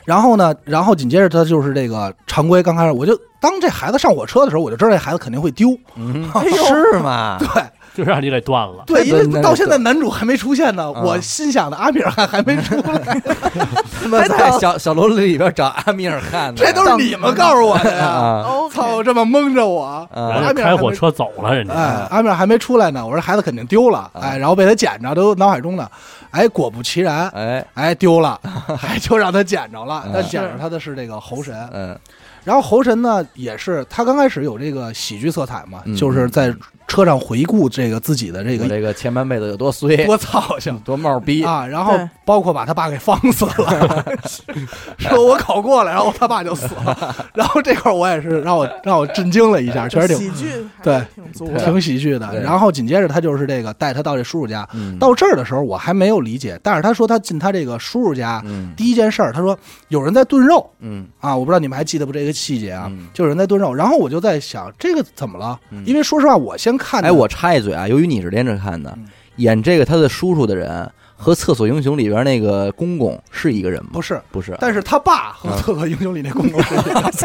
[0.05, 7.37] 然后呢，然后紧接着他就是这个常规，刚开始我就当这孩子上火车的时候，我就知道这孩子肯定会丢，嗯，哎 是吗？
[7.39, 7.47] 对
[7.93, 8.83] 就让你给断了。
[8.85, 13.21] 对，因为到现在男主还没出现呢，啊我心想的阿米尔汗还没出来，
[14.01, 18.43] 他妈在小小楼里边找阿米尔汗呢，这都是你们告诉我的呀！
[18.71, 25.89] 操，这么蒙着我，啊人阿家开火米尔还没车走了，人家哎，阿米尔还没出来呢，我说孩子肯定丢了，啊哎，然后被他捡着，都脑海中的，
[26.31, 28.39] 哎，果不其然，哎，哎，丢了，
[28.87, 31.97] 哎，就让他捡着了嗯，但捡着他的是这个猴神，嗯
[32.45, 36.53] 然后猴神呢，也是他刚开始有这个喜剧色彩嘛，嗯就是在
[36.89, 40.77] 车上回顾这个自己的这个这个前半辈子有多衰，多操性。
[40.83, 44.05] 多冒逼，啊，然后包括把他爸给放死了，
[44.97, 51.01] 说我考过了，然后他爸就死了，然后这块我也是让我让我震惊了一下，确实挺喜剧对
[51.33, 51.55] 挺。
[51.57, 52.41] 挺喜剧的。
[52.41, 54.97] 然后紧接着他就是这个带他到这叔叔家，嗯。
[54.97, 58.73] 到这儿的时候我还没有理解，但是他说他进他这个叔叔家嗯。
[58.75, 59.57] 第一件事儿，他说
[59.89, 60.67] 有人在炖肉。
[60.79, 61.07] 嗯。
[61.19, 65.59] 啊，我不知道你们还记得不这个细节啊嗯，就有人在炖肉，然后我就在想这个怎么了？
[65.69, 65.83] 嗯？
[65.85, 73.89] 因为说实话，我先看哎，我插一嘴啊，由于你是连着看的嗯，演这个他的叔叔的人和《厕所英雄》里边那个公公是一个人吗？
[73.93, 77.11] 不是，不是，但是他爸和厕所英雄》里那公公是一样。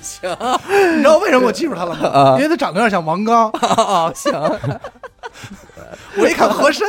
[0.00, 2.08] 行你知道为什么我记住他了吗？
[2.08, 3.50] 啊因为他长得有点像王刚。
[3.58, 4.32] 哦，行，
[6.16, 6.86] 我一看和珅，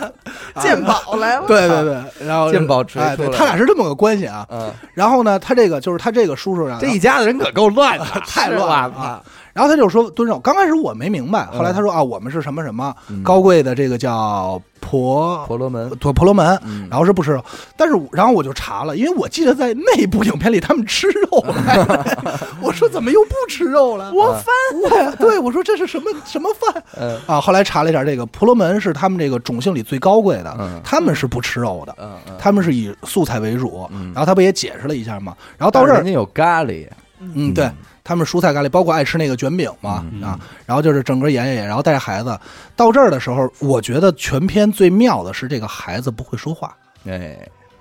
[0.60, 4.46] 鉴宝来了，对对对，然后鉴宝锤哎，对出来他俩是这么个关系啊。
[4.50, 9.22] 嗯，然后呢，他这个就是他这个叔叔啊，这一家子人可够乱的， 太乱了。
[9.60, 13.22] 然后他就说炖肉，刚开始我没明白，后来他说啊，我们是什么什么嗯。
[13.22, 16.88] 高贵的这个叫婆婆罗门，婆婆罗门，嗯。
[16.90, 17.44] 然后是不吃肉，
[17.76, 24.10] 但是然后我就查了，因为我记得在那部影片里他们吃肉了， 我说怎么又不吃肉了？
[24.14, 26.82] 我饭对我说这是什么什么饭？
[26.98, 27.20] 嗯。
[27.26, 27.38] 啊？
[27.38, 30.80] 后来查了一下，这个婆罗门是他们这个种姓里最高贵的，嗯。
[30.82, 31.94] 他们是不吃肉的，
[32.38, 33.86] 他们是以素菜为主。
[33.92, 34.10] 嗯。
[34.14, 35.36] 然后他不也解释了一下吗？
[35.58, 36.88] 然后到这儿人，家有咖喱，
[37.20, 37.70] 嗯，对
[38.10, 40.36] 他们蔬菜咖喱，包括爱吃那个卷饼嘛嗯啊。
[40.66, 42.36] 然后就是整个演演演，然后带着孩子
[42.74, 46.74] 到这儿的时候，我觉得全篇最妙的是这个孩子不会说话，
[47.06, 47.38] 哎，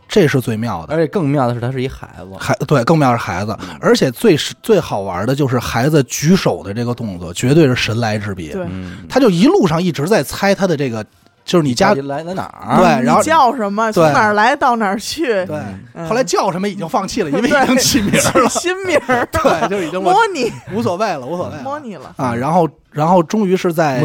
[0.07, 0.93] 这是最妙的。
[0.93, 8.51] 而且更妙的是他是一孩子，孩对，更妙是孩子，而且最是最好玩的就是孩子举手的这个动作，绝对是神来之笔。
[8.51, 11.03] 对嗯，他就一路上一直在猜他的这个，
[11.49, 12.77] 就是你家来来在哪儿？
[12.77, 13.91] 对然后你叫什么？
[13.91, 15.25] 从对哪儿来到哪儿去？
[15.47, 15.57] 对，
[15.95, 22.13] 嗯后来叫什么已经放弃了，因为已经起名了， 新名儿， 对，就已经我摸你，无所谓了，无所谓了摸你了。
[22.17, 22.35] 啊。
[22.35, 23.99] 然后，然后终于是在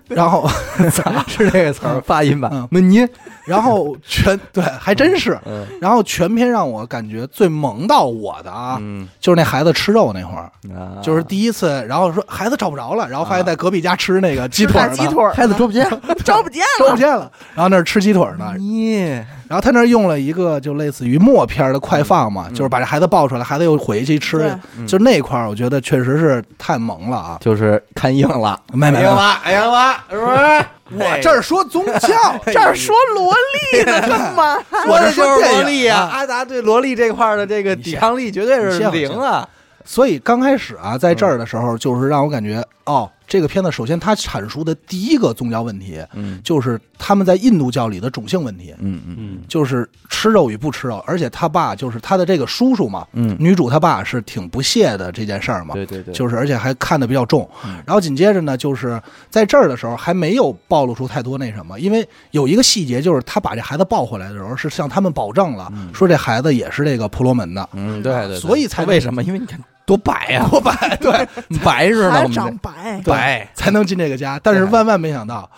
[0.08, 0.48] 然后
[1.26, 2.66] 是这个词儿 发音吧嗯？
[2.70, 3.06] 门尼，
[3.46, 5.38] 然后全对，还真是。
[5.46, 15.88] 嗯然后全篇让我感觉最萌到我的啊，嗯就是那孩子吃肉那会儿，啊就是第一次，然后说孩子找不着了，然后发现在隔壁家吃那个鸡腿鸡腿儿，孩子捉不见，
[16.24, 16.86] 找不见了。
[16.86, 27.38] 找不见了，然后那儿吃鸡腿呢，你然后他那儿用了一个就类似于默片的快放嘛，就是把这孩子抱出来，孩子又回去吃对，就那块儿，我觉得确实是太萌了啊！
[27.40, 30.64] 就是看硬了，没没没，了，哎呀妈，是不是？
[31.04, 33.34] 我这儿说宗教， 这儿说萝
[33.72, 34.56] 莉呢，干嘛？
[34.86, 35.98] 我这说电影萝莉啊！
[36.00, 39.48] 啊阿达对萝莉这块的这个抵抗力绝对是零啊！
[39.84, 46.40] 所以刚开始啊，在这儿的时候，就是让我感觉哦，这个片子首先它阐述的第一个宗教问题，嗯。
[46.42, 57.48] 就是他们在印度教里的种姓问题，嗯嗯嗯，就是吃肉与不吃肉，而且他爸就是他的这个叔叔嘛，嗯，女主他爸是挺不屑的这件事儿嘛，对对对，就是而且还看得比较重。
[57.64, 57.82] 嗯。
[57.84, 69.20] 然后紧接着呢，就是在这儿的时候还没有暴露出太多那什么，因为有一个细节就是他把这孩子抱回来的时候是向他们保证了，说这孩子也是这个婆罗门的，嗯对对对，所以才为什么？
[69.24, 71.28] 因为你看多白呀，多白 对
[71.64, 74.38] 白着呢，我们长白，对白才能进这个家。
[74.42, 75.48] 但是万万没想到，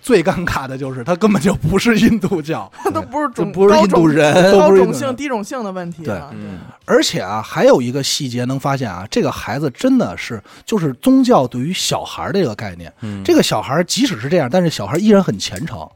[0.00, 6.30] 最尴尬的就是他根本就不是印度教， 他都不是种不是印度人高种高种都不是印度人姓低种姓的问题了。
[6.34, 12.92] 嗯而且啊，还有一个细节能发现啊，这个孩子真的是就是宗教对于小孩的一个概念。
[13.00, 15.86] 嗯这个小孩即使是这样，但是小孩依然很虔诚。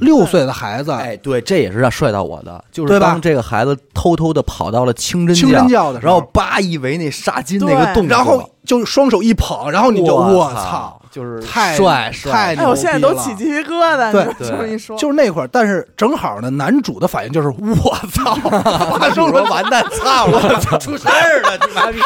[0.00, 3.06] 六岁的孩子，哎，对，这也是让帅到我的，就是对吧？
[3.08, 6.12] 当这个孩子偷偷的跑到了清真清真教的时候。
[6.12, 7.94] 然后叭一围那纱巾那个对。
[7.94, 18.34] 动作，然后就双手一捧，然后你就我操，，就是太帅帅，牛我现在逼了都起鸡皮疙瘩，对你这么一说，就是那会儿，但是正好呢，男主的反应就是我操，
[18.98, 21.98] 发生了完蛋，操，我操， 出事儿了，你妈逼，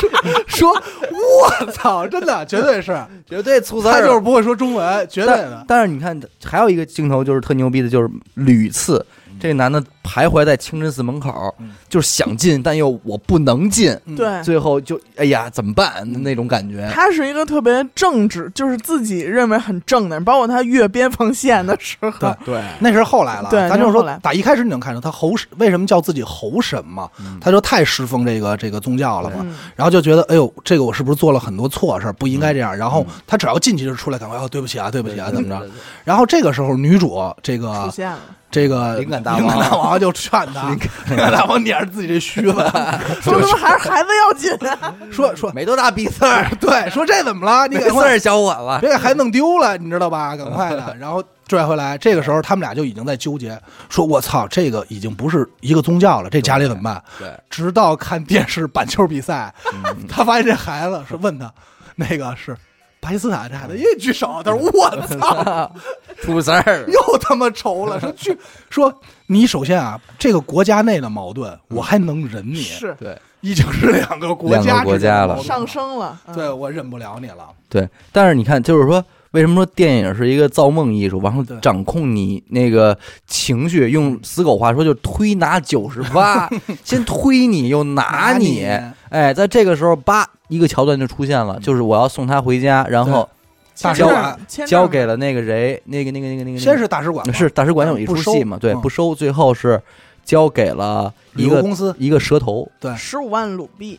[0.47, 5.65] 说我操，真的绝对是，绝对出事他就是不会说中文，绝对但的。
[5.69, 9.05] 但是你看，还有一个镜头就是特牛逼的，就是屡次
[9.41, 11.71] 这男的徘徊在清真寺门口，嗯。
[11.88, 14.17] 就是想进，但又我不能进，嗯。
[14.17, 14.43] 对。
[14.43, 16.91] 最后就哎呀怎么办那种感觉。
[16.93, 22.11] 他是一个特别正直，就是自己认为很正的人，包括他越边防线的时候，
[22.45, 22.53] 对。
[22.53, 27.09] 对，那是后来了，对咱就是说打一开始你能看出他猴神为什么叫自己猴神嘛，
[27.41, 35.67] 他就太侍奉这个这个宗教了嘛，嗯然后就觉得哎呦，这个我是不是做了很多错事儿，不应该这样，然后他只要进去就出来赶快哦，对不起啊，对不起啊，怎么着？
[36.05, 38.19] 然后这个时候女主这出个现了。
[38.51, 42.53] 这个灵感大王灵感大王就劝他，大王撵着自己这须子，
[43.23, 44.95] 说他妈还是孩子要紧啊！
[45.11, 47.67] 说说没多大逼事儿， 对，说这怎么了？
[47.69, 48.81] 你赶快没事儿，小伙子。
[48.81, 50.37] 别给孩子弄丢了，你知道吧？
[50.37, 51.99] 赶快的，然后拽回来。
[51.99, 57.03] 这个时候他们俩就已经在纠结，说我操，这个已经不是一个宗教了，这家里怎么办？
[57.19, 61.53] 对，直到看电视板球比赛，嗯他发现这孩子是问他，
[61.97, 62.57] 那个是
[63.03, 65.73] 巴基斯坦这孩子，一举手，他说我 操，
[66.21, 66.88] 出事儿了。
[66.88, 68.38] 又他妈愁了，说去
[68.71, 77.49] 说你首先啊，这个国家内的矛盾我还能忍你，是对已经是两个国两家个国家了上升了，嗯对我忍不了你了。
[77.69, 83.90] 对，但是你看，就是说，为什么说电影是一个造梦艺术，然后掌控你那个情绪？
[83.90, 86.49] 用死狗话说，就推拿九十八，
[86.85, 88.66] 先推你又拿你。
[89.09, 93.29] 哎，在这个时候，叭，一个桥段就出现了，就是我要送他回家，然后
[93.75, 94.66] 签证大使馆。
[94.66, 99.05] 交给了那个谁，那个那个那个那个，先是大使馆，是大使馆有一出戏嘛，对，不收。
[99.05, 99.81] 嗯不收，最后是
[100.25, 102.95] 交给了一个公司，一个蛇头，对。
[102.97, 103.99] 十五万卢币，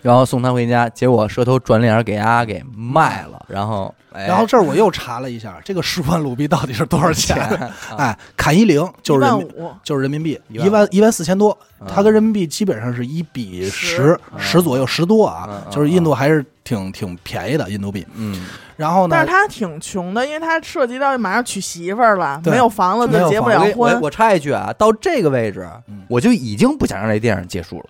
[0.00, 4.26] 然后送他回家，结果蛇头转脸给丫给卖了，然后，哎。
[4.26, 7.36] 然后这儿我又查了一下，这个十万卢币到底是多少钱？
[7.60, 9.26] 啊 哎，砍一零就是
[9.82, 18.06] 就是人民币一万一万四千多，啊它跟人民币基本上是一比十十十左右十多啊就是印度还是挺挺便宜的印度币。
[18.14, 19.16] 嗯，然后呢？
[19.16, 27.84] 但是，他挺穷的，因为他涉及到马上娶媳妇儿了，没有房子就结不了婚，我我我插一句啊，到这个位置嗯，我就已经不想让这电影结束了。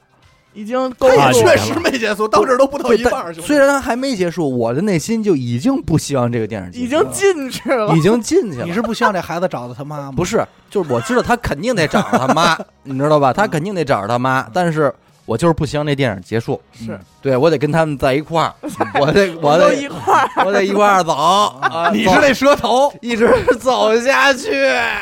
[0.59, 8.01] 已经够他也确实没结束，到这儿都不到一半虽然它还没结束，我的内心就已经不希望这个电影结束已经进去了已。
[8.01, 8.65] 经进去了。
[8.65, 10.13] 你是不希望这孩子找到他妈吗？
[10.17, 10.45] 不是？
[10.69, 13.33] 就是我知道他肯定得找着他妈，你知道吧？
[13.33, 14.93] 他肯定得找着他妈，但是
[15.27, 16.61] 我就是不希望这电影结束。
[16.73, 18.53] 是对我得跟他们在一块儿，
[18.99, 21.13] 我得我得一块儿，我得一块儿走
[21.63, 21.91] 啊！
[21.93, 23.29] 你是那蛇头，一直
[23.61, 24.51] 走下去，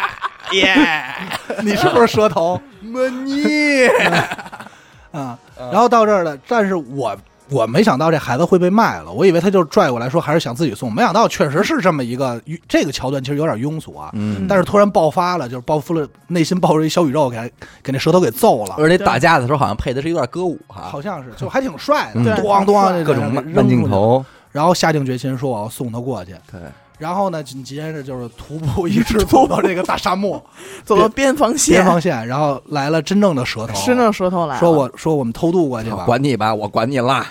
[0.53, 0.77] 耶！
[1.63, 2.61] 你是不是蛇头？
[2.83, 3.87] 么你
[5.13, 7.17] 啊，然后到这儿了，但是我
[7.51, 14.11] 我没想到这孩子会被卖了，我以为他就拽过来说还是想自己送，没想到确实是这么一个这个桥段，其实有点庸俗啊。
[14.15, 14.47] 嗯。
[14.49, 17.39] 但是突然爆发了，就是爆出了内心爆出一小宇宙，给
[17.83, 26.61] 给那舌头给揍了，而且打架的时候好像配的是一段歌舞哈，好像是就还挺帅的，咣咣这各种慢慢镜，头，然后下定决心说我要送他过去，对，
[26.99, 30.43] 然后呢，紧接着就是徒步一直 走到这个大沙漠
[30.85, 37.27] 走到边防线，边防线，然后来了真正的蛇头，伸着舌头来了，说我说我们偷渡过去吧， 管你吧，我管你啦。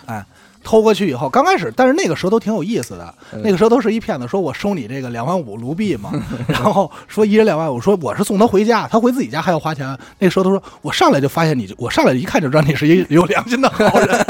[0.64, 3.40] 偷过去以后，刚开始，但是那个蛇头挺有意思的，嗯。
[3.44, 6.12] 那个蛇头是一骗子，说我收你这个两万五卢币嘛，
[6.48, 9.86] 然后说一人两万五，说我是送他回家，他回自己家还要花钱。
[10.18, 14.26] 那个蛇头说，我上来就发现你，我上来一看就知道你是一有良心的好人。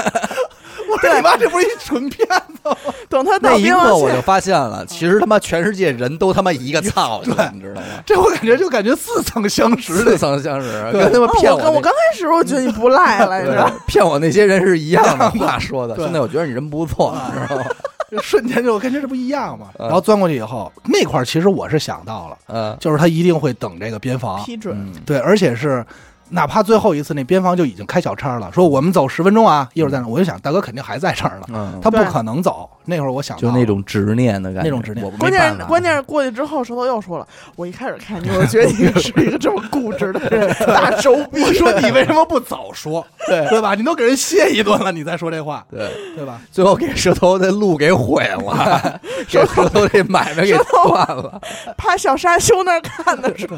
[1.15, 2.75] 你妈，这不是一纯骗子吗？
[3.09, 7.87] 等他那一刻我就发现了，其实他妈全世界人都他妈一个 操性，对你知道吗？
[8.05, 10.17] 这我感觉就感觉似曾相识似。
[10.17, 15.95] 曾相识，对跟他妈哦骗我刚我刚开始我觉得你不赖来对着，骗我那些人是一样的 话说的。
[15.95, 17.65] 对现在我觉得你人不错，你知道吗？
[18.11, 19.67] 就瞬间就跟这这不一样吗？
[19.79, 24.75] 嗯然后钻过去以后，那块儿其实我是想到了，嗯就是他一定会等这个边防，批准。
[24.77, 25.83] 嗯，对，而且是
[26.29, 32.69] 哪怕最后一次那边防就已经开小差了，说我们走十分钟啊，一会儿在那，我就想大哥肯定还在这儿呢，嗯，他不可能走。
[32.87, 41.41] 那会儿我想就那种执念的感觉，那种执念我没关键办法关键是过去之后，舌头又说了，我一开始看你，我觉得你 是一个这么固执的人， 大手笔。
[41.43, 43.03] 我说你为什么不早说？
[43.27, 43.73] 对对吧？
[43.73, 46.39] 你都给人歇一顿了，你再说这话，对，对吧？
[46.51, 51.41] 最后给舌头的路给毁了，给舌头这买卖给断了。
[51.75, 53.47] 趴小沙丘那儿看的时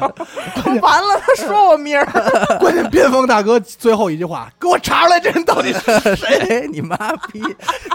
[0.80, 2.06] 完了，他说我名儿，
[2.60, 5.80] 关键边防大哥最后一句话，给我查出来这人到底是
[6.16, 6.68] 谁？
[6.70, 6.96] 你妈
[7.32, 7.42] 逼！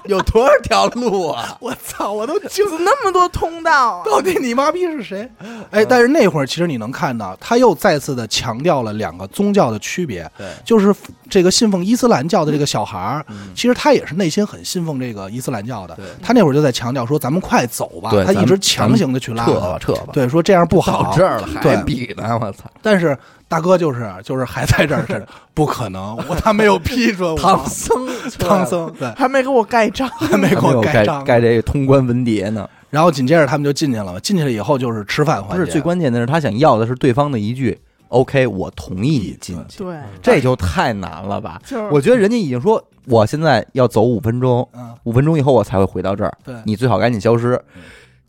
[0.06, 1.58] 有多少条路啊？
[1.62, 4.04] 我操，我都惊了那么多通道啊？
[4.06, 5.30] 到底你妈逼是谁？
[5.72, 10.94] 哎，但是那会儿其实你能看到，他又再次的强调了两个宗教的区别，对就是
[11.30, 16.06] 这个信奉伊斯兰教的这个小孩儿，嗯其实他也是内心很信奉这个伊斯兰教的对。
[16.22, 20.10] 他那会儿就在强调说，咱们快走吧，他一直强行的去拉撤吧，撤吧。
[20.14, 21.04] 对，说这样不好。
[21.04, 22.64] 到这儿了还对比呢，我操！
[22.82, 23.18] 但是
[23.54, 27.38] 大哥就是就是还在这儿，这不可能，我他没有批准我。
[27.38, 28.08] 唐僧，
[28.40, 31.24] 唐僧对，还没给我盖章，还没给我盖章。
[31.24, 32.68] 盖这个通关文牒呢。
[32.90, 35.56] 然后紧接着他们就进去了，进去了以后就是吃饭环节。
[35.56, 41.62] 不是最关键的是，他想要的是对方的一句 “OK，我同意你进去”，对，这就太难了吧？
[41.64, 47.62] 就是我觉得人家已经说，我现在要走五分钟，嗯，五分钟以后我才会回到这儿，对你最好赶紧消失，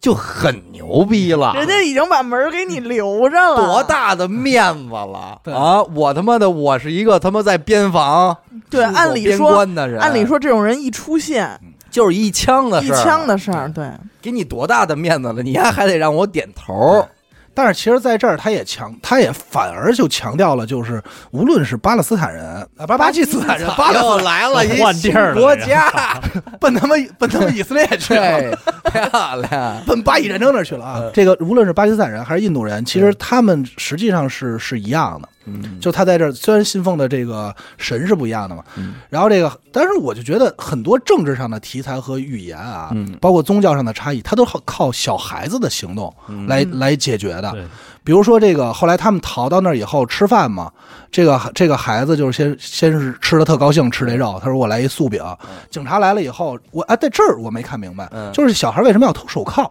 [0.04, 1.54] 就很牛逼了。
[1.54, 3.82] 人家已经把门儿给你留着了，多？
[3.84, 5.82] 大的面子了啊！
[5.94, 8.36] 我他妈的，我是一个他妈在边防
[8.68, 11.58] 对， 按理说，关的人，按理说这种人一出现，
[11.90, 13.90] 就是一枪的一事儿，一枪的事儿，对，
[14.20, 15.42] 给你多大的面子了？
[15.42, 17.08] 你还还得让我点头？
[17.54, 22.44] 但是其实在这儿，他也强，他也反而就强调了，就是无论是巴勒斯坦人
[22.76, 26.20] 啊，巴巴基斯坦人，巴 勒又来了一换地儿了国家，
[26.60, 28.40] 奔他妈奔他妈以色列去了。
[28.40, 28.56] 对，
[28.90, 29.80] 漂亮。
[29.86, 31.02] 奔巴以战争那儿去了啊！
[31.14, 35.28] 这个无论是巴基斯坦人还是印度人，其实他们实际上是是一样的。
[35.46, 38.94] 嗯，就他在这儿虽然信奉的这个神是不一样的嘛，嗯。
[39.10, 43.16] 然后这个，但是我就觉得很多政治上的题材和语言啊，嗯。
[43.20, 46.46] 包括宗教上的差异，他都靠靠小孩子的行动嗯。
[46.46, 47.50] 来、来解决的。
[47.52, 47.64] 对，
[48.02, 50.72] 比如说这个，后来他们逃到那儿以后吃饭嘛，
[51.10, 55.22] 这个这个孩子就是先先是吃的特高兴，吃这肉，他说我来一素饼。
[55.70, 58.32] 警察来了以后，我啊在这儿我没看明白，嗯。
[58.32, 59.70] 就是小孩为什么要偷手铐，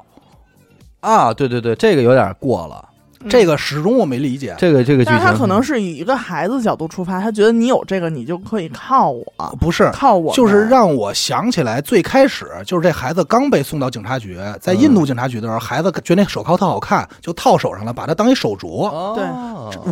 [1.00, 2.90] 啊，对对对，这个有点过了，
[3.30, 4.56] 这个始终我没理解。
[4.58, 9.26] 这个这个剧情，但是他可能是以一个孩子角度出发，他觉得你有这个，你就可以靠我，
[9.60, 18.88] 不是，靠我，就是让我想起来最开始就是这孩子刚被送到警察局，在印度警察局的时候，孩子觉得那手铐特好看，就套手上了，把它当一手镯。
[18.88, 19.24] 哦对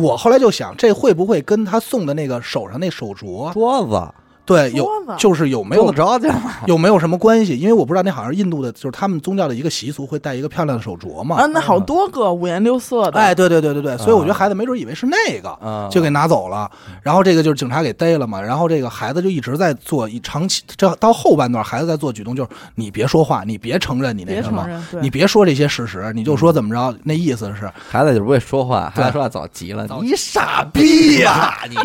[0.00, 4.08] 我后来就想，这会不会跟他送的那个手上那手镯，桌子
[4.52, 4.86] 对，有
[5.16, 6.30] 就是有没有着去？
[6.66, 7.56] 有没有什么关系？
[7.56, 11.36] 因为我不知道那好像印度的，就是他们宗教的一个习俗，会戴一个漂亮的手镯嘛。
[11.36, 16.70] 啊，那好多个五颜六色的，哎，对对对对对，所以我觉得孩子没准以为是那个，啊，就给拿走了。
[17.02, 24.66] 然后这个就是警察给逮了嘛，然后这个孩子就一直在做一长期，这到后半段孩子在做举动，就是你别说话，你别承认你那什么，
[25.00, 31.76] 你别说这些事实，你就说怎么着，那意思是孩子就不会说话，孩子说话早急了，你傻逼呀你！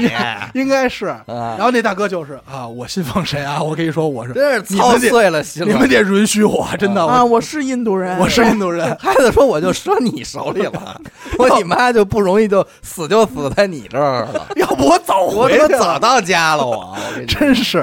[0.60, 1.06] 应该是。
[1.06, 3.62] 啊然后那大哥就是啊，我信奉谁啊？
[3.62, 5.74] 我跟你说我是，真是操碎了心了。
[5.74, 8.88] 你们得允许我，真的，啊，我我是印度人，我是印度人。
[8.98, 11.02] 孩子说我就折你手里了，
[11.38, 17.80] 我你妈就不容易就死就死在你这儿了， 要不我早我回去了他妈早到家了我，真是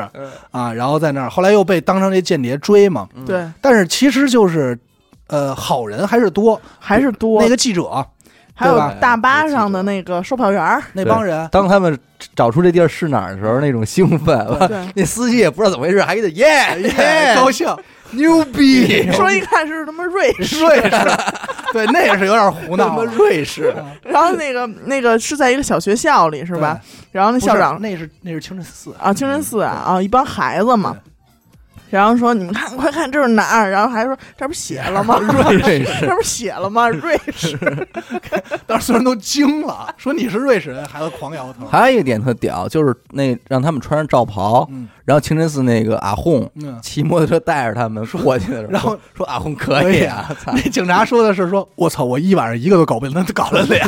[0.51, 3.07] 啊，然后在那儿，后来又被当成这间谍追嘛。
[3.27, 4.79] 对，但是其实就是，
[5.27, 6.61] 呃，好人还是多。
[6.79, 8.07] 还是多那个记者
[8.55, 11.99] 还有大巴上的那个售票员儿，那帮人，当他们
[12.37, 14.39] 找出这地儿是哪儿的时候，那种兴奋，
[14.69, 16.47] 对，那司机也不知道怎么回事，还得耶
[16.81, 17.67] 耶，高兴，
[18.13, 20.91] 牛逼， 说一看是他妈瑞士，瑞士，
[21.73, 23.05] 对，那也是有点胡他妈闹。
[23.05, 26.81] 瑞士， 然后那个那个是在一个小学校里是吧？
[27.11, 30.93] 然后那校长那是那是清真寺，啊，清真寺啊啊，一帮孩子嘛。
[30.93, 31.14] 对。
[31.95, 33.71] 然后说你们看，快看这是哪儿？
[33.71, 35.17] 然后还说 这不写了吗？
[35.21, 36.89] 瑞士这不写了吗？
[36.89, 37.57] 瑞士。
[38.67, 41.67] 当时所有人都惊了，说你是瑞士人，孩子狂摇头。
[41.67, 50.53] 还有一个点特屌，就是那让他们穿上罩袍，嗯然后清真寺那个阿訇嗯，骑摩托车带着他们过去的时候，然后说阿訇可以啊，操。
[50.55, 53.87] 那警察说的是说，我操，我一晚上一个都搞不定，他搞了 俩，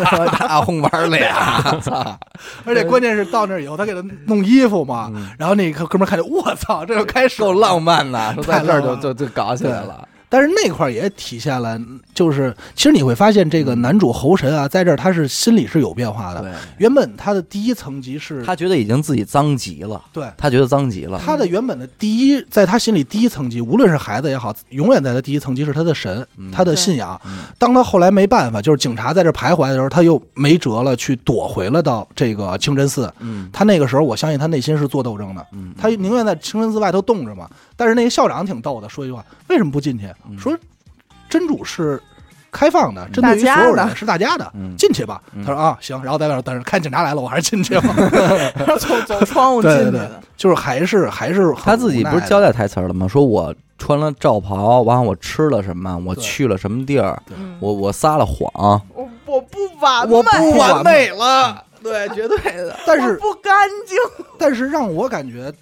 [0.48, 2.18] 阿訇玩俩， 操，
[2.64, 7.76] 而且关键是到那儿以后，他给他弄衣服嘛，然后那个哥们儿看见，我操，这就开始够浪。
[7.86, 11.80] 漫的，说在这儿就就就搞起来了，但是那块儿也体现了，
[12.14, 16.40] 就是其实你会发现，这个男主猴神啊，在这儿他是心里是有变化的。
[16.42, 20.26] 对，原本他的第一层级是，他觉得已经自己脏极了，对。
[20.36, 26.50] 他觉得脏极了，他的原本的第一，在他心里第一层级，无论是孩子也好，永远在他第一层级是他的神，嗯。
[26.50, 27.20] 他的信仰。
[27.24, 27.44] 嗯。
[27.58, 33.12] 当他后来没办法，就是警察在这徘徊的时候，他又没辙了，去躲回了到这个清真寺。
[33.20, 33.48] 嗯。
[33.52, 37.48] 他那个时候，我相信他内心是做斗争的，嗯，他宁愿在清真寺外头冻着嘛。
[37.76, 40.06] 但是那个校长挺逗的，说一句话：为什么不进去？
[40.28, 40.56] 嗯说
[41.28, 42.00] 真主是
[42.50, 45.20] 开放的，针对于所有人大家的是大家的，嗯进去吧。
[45.34, 46.00] 嗯他说啊，行。
[46.02, 47.94] 然后在外头等着，看警察来了，我还是进去吧。
[48.78, 53.06] 走走窗户进对对对去的。，就是还是还是很他自己无奈的不是交代台词了吗？
[53.08, 58.48] 说我穿了罩袍，完了我吃了什么，我对去了什么地儿，嗯我我撒了谎，
[58.94, 62.74] 我我不完我不美完美了，对，绝对的。
[62.86, 63.52] 但是我不干
[63.86, 63.98] 净。
[64.38, 65.52] 但是让我感觉，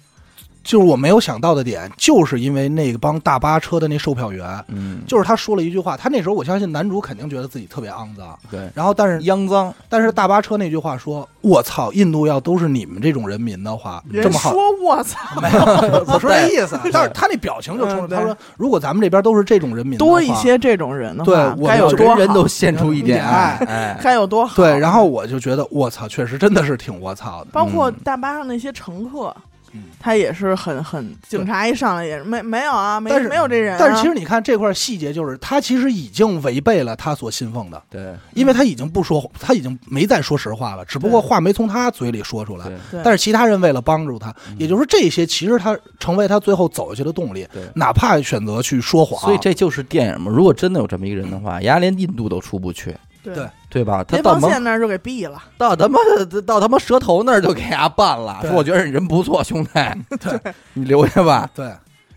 [0.65, 15.59] 就是我没有想到的点，就是因为那帮大巴车的那售票员，嗯，就是他说了一句话，他那时候我相信男主肯定觉得自己特别肮脏，对，然后但是肮脏，但是大巴车那句话说：“我操，印度要都是你们这种人民的话，这么好。”说我操，没有，
[16.07, 24.55] 我说这意思，但是他那表情就冲着他说：“如果咱们这边都是这种人民的话，多一些这种人的对话，我就该有多好人人都献出一点 爱，该有多好。
[24.55, 27.49] 对。”然后我就觉得，我操，确实真的是挺我操的。
[27.51, 29.35] 包括嗯大巴上那些乘客
[29.75, 33.77] 嗯，他也是很很，警察一上来也是没没有啊，没但是没有这人啊。
[33.79, 42.65] 但是其实你看这块细节，就是他其实已经违背了他所信奉的，对因为他已经不说，他已经没再说实话了，只不过话没从他嘴里说出来。
[42.65, 47.63] 对对但是其他人为了帮助他，也就是说这些其实他成为他最后走下去的动力，对。
[47.75, 49.19] 哪怕选择去说谎。
[49.21, 50.31] 所以这就是电影嘛。
[50.31, 52.95] 如果真的有这么一个人的话，人家连印度都出不去，
[53.25, 54.03] 对对对吧？
[54.07, 55.43] 他到门防线那儿就给毙了。
[55.57, 59.71] 到他妈的到他妈蛇头那儿就给他办了，说我觉得你人不错，兄弟，
[60.21, 61.49] 对你留下吧。
[61.53, 61.69] 对，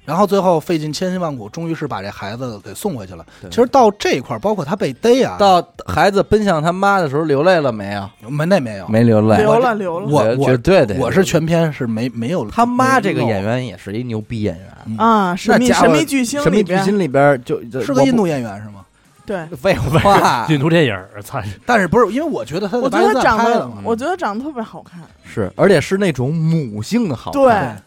[0.05, 3.27] 然后最后费尽千辛万苦，终于是把这孩子给送回去了。
[3.51, 8.31] 其实到这一块儿，包括他被逮啊，到孩子奔向他妈的时候，流泪了没有？
[8.31, 10.95] 没那没有，没流泪，流了流了我绝对的。
[10.99, 15.37] 我是全片是没没有他妈这个演员员也是一牛逼演员，嗯啊！
[15.37, 18.78] 神秘神秘巨星神秘里边，巨星里边就就是个印度演员是吗？
[19.29, 20.47] 对，废话。
[20.49, 21.41] 印度电影儿，操！
[21.67, 25.01] 但是不是因为我觉得他我觉得长得我觉得长得特别好看。
[25.25, 27.43] 是，而且是那种母性的好看，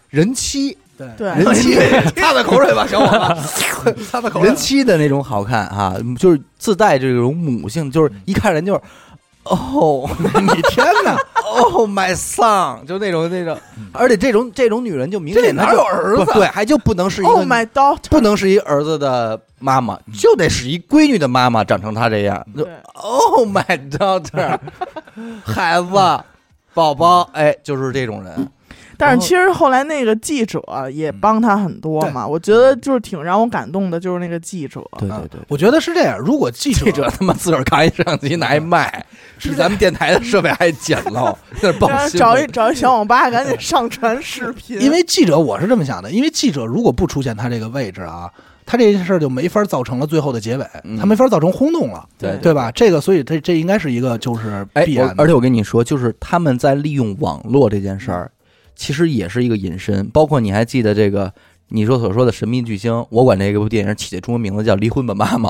[0.09, 0.19] 对。
[0.19, 1.07] 人妻，对。
[1.17, 1.75] 对，人妻，
[2.15, 4.55] 擦擦 口水吧，小伙子， 擦擦口水人。
[4.55, 8.81] 妻的那种好看哈，就是自带这种母性，就是一看人就是。
[9.43, 10.07] 哦，
[10.41, 13.57] 你天哪！Oh my son，就那种那种，
[13.91, 22.45] 而且这种这种女人就明显她就有儿子不对，还就不能是一 Oh 个 my daughter，不能是一儿子的妈妈，就得是一闺女的妈妈，长成她这样。
[22.55, 24.59] 就对 Oh my daughter，
[25.43, 26.23] 孩子，
[26.73, 28.47] 宝宝，哎，就是这种人。
[29.01, 30.61] 但是其实后来那个记者
[30.93, 34.81] 也帮他很多嘛，我觉得就是挺让我感动的，就是那个记者。
[34.97, 39.05] 对对对，我觉得是这样，如果记者记者他妈自个儿扛一摄像机拿一麦，
[39.41, 44.79] 比咱们电台的设备还简陋， 那是报新找一找一小网吧， 赶紧上传视频。
[44.79, 48.29] 因为记者我是这么想的，因为记者如果不出现他这个位置啊，
[48.65, 50.97] 他这件事儿就没法造成了最后的结尾，嗯。
[50.97, 52.71] 他没法造成轰动了，对对吧？
[52.71, 58.31] 这个所以他这应该是一个就是哎必，然的，我而且我跟你说，就是他们在利用网络这件事儿，
[58.81, 60.09] 其实也是一个隐身。
[60.09, 61.31] 包括你还记得这个
[61.69, 65.47] 你说所说的神秘巨星，我管这个部电影起的中文名字叫《离婚吧妈妈》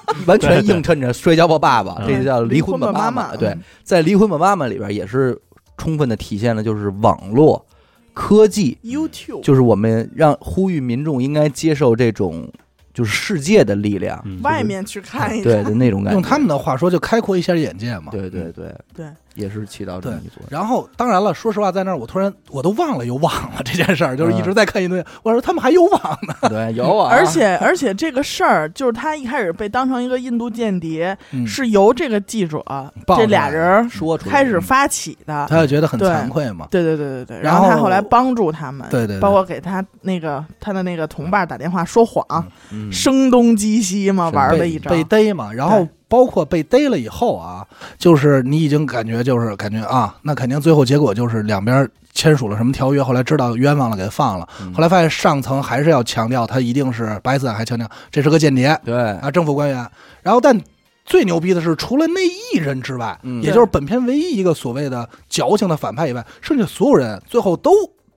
[0.26, 5.40] 完全映衬着《摔跤吧爸爸》，这就叫《离婚吧妈妈妈对，在《离婚吧妈妈》里边也是
[5.78, 7.64] 充分的体现了就是网络
[8.12, 12.46] 科技，YouTube 就是我们让呼吁民众应该接受这种
[12.92, 15.44] 就是世界的力量，嗯外面去看一看。
[15.44, 16.20] 对的那种感觉。
[16.20, 18.12] 用他们的话说，就开阔一下眼界嘛。
[18.12, 20.46] 对对对对，也是起到这么一作用。
[20.50, 25.04] 然后，当然了，说实话，在那儿我突然我都忘了又忘了这件事儿，就是一直在看一堆。
[25.22, 32.62] 我说他们还有网呢， 对，有啊， 而且而且这个事儿，就是他一开始被当成一个印度间谍，嗯是由这个记者
[33.06, 35.46] 这俩人说出开始发起的。
[35.48, 36.66] 他就觉得很惭愧嘛。
[36.70, 42.24] 对对对对对，然后他后来帮助他们，对对对包括给他那个他的那个同伴打电话说谎，
[42.72, 44.90] 嗯声东击西嘛，玩了一招。
[44.90, 47.64] 被逮嘛，然后包括被逮了以后啊，
[47.96, 54.48] 就是你已经感觉就是感觉啊，那肯定最后结果就是两边签署了什么条约，后来知道冤枉了，给放了。
[54.60, 59.86] 嗯后来发现上层还是要强调他一定是巴基斯坦，还强调这是个间谍对，啊，政府官员。
[60.22, 60.60] 然后但
[61.06, 67.70] 最牛逼的是，除了那一人之外，嗯也就是本片唯一一个所谓的矫情的反派以外，剩下所有人最后都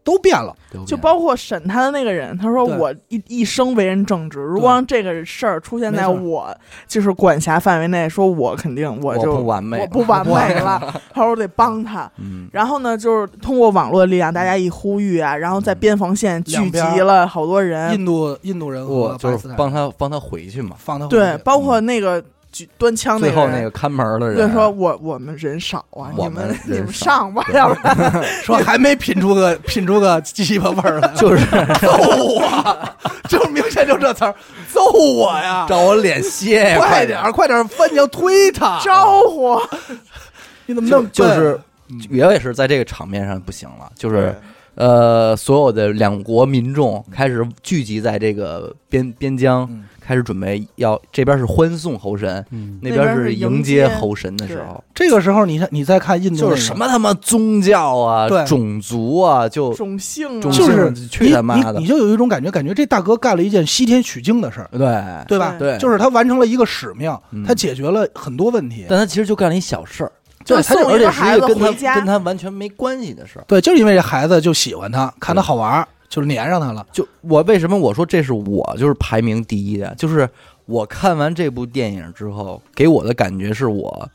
[0.04, 0.56] 都变了。
[0.88, 6.56] 就包括审他的那个人，他说我一一生为人正直，如果让这个事儿出现在我
[6.88, 10.82] 就是管辖范围内，说我肯定我就我不完美我不完美了，
[11.14, 12.12] 他说我得帮他。
[12.18, 20.76] 嗯，然后呢，就是通过网络力量，大家一呼吁啊，然后在边防线聚集了好多人，印度印度人和我就是帮他帮他回去嘛。
[20.80, 21.16] 放他回去。
[21.16, 22.24] 对，包括那个
[22.54, 31.44] 举端枪最后那个看门的人对，说我我们人少啊，你们们你们上吧，要不然 说还没品出个品出个鸡巴味儿来， 就是
[31.82, 32.90] 揍我，
[33.28, 34.36] 就是明显就这词儿，
[34.72, 35.66] 揍我呀！
[35.68, 38.80] 找我脸谢呀，快点儿，快点儿，翻墙推他！
[38.86, 39.60] 招呼。
[40.68, 41.60] 你怎么那么就就是
[42.12, 44.34] 我也是在这个场面上不行了，就是
[44.76, 61.74] 呃，所有的两国民众开始聚集在这个边边疆嗯，开始准备要这边是欢送猴神，嗯，那边是迎迎接猴神的时候，这个时候你看你再看印度那个，就是什么他妈宗教啊对、种族啊，就种姓就是姓去你他妈的。
[61.74, 65.04] 你你就有一种感觉，感觉这大哥干了一件西天取经的事儿，对。
[65.28, 65.56] 对吧？
[65.58, 67.44] 对，就是他完成了一个使命，嗯。
[67.44, 68.86] 他解决了很多问题。
[68.90, 70.12] 但他其实就干了一小事儿，
[70.44, 73.46] 就对，他送而且一个孩子是一个跟他跟他完全没关系的事儿。
[73.48, 76.86] 对，就是因为这孩子就喜欢他，看他好玩儿，就是粘上他了。
[76.92, 80.30] 就我为什么我说这是我就是排名第一的，就是
[80.66, 84.10] 我看完这部电影之后，给我的感觉是我，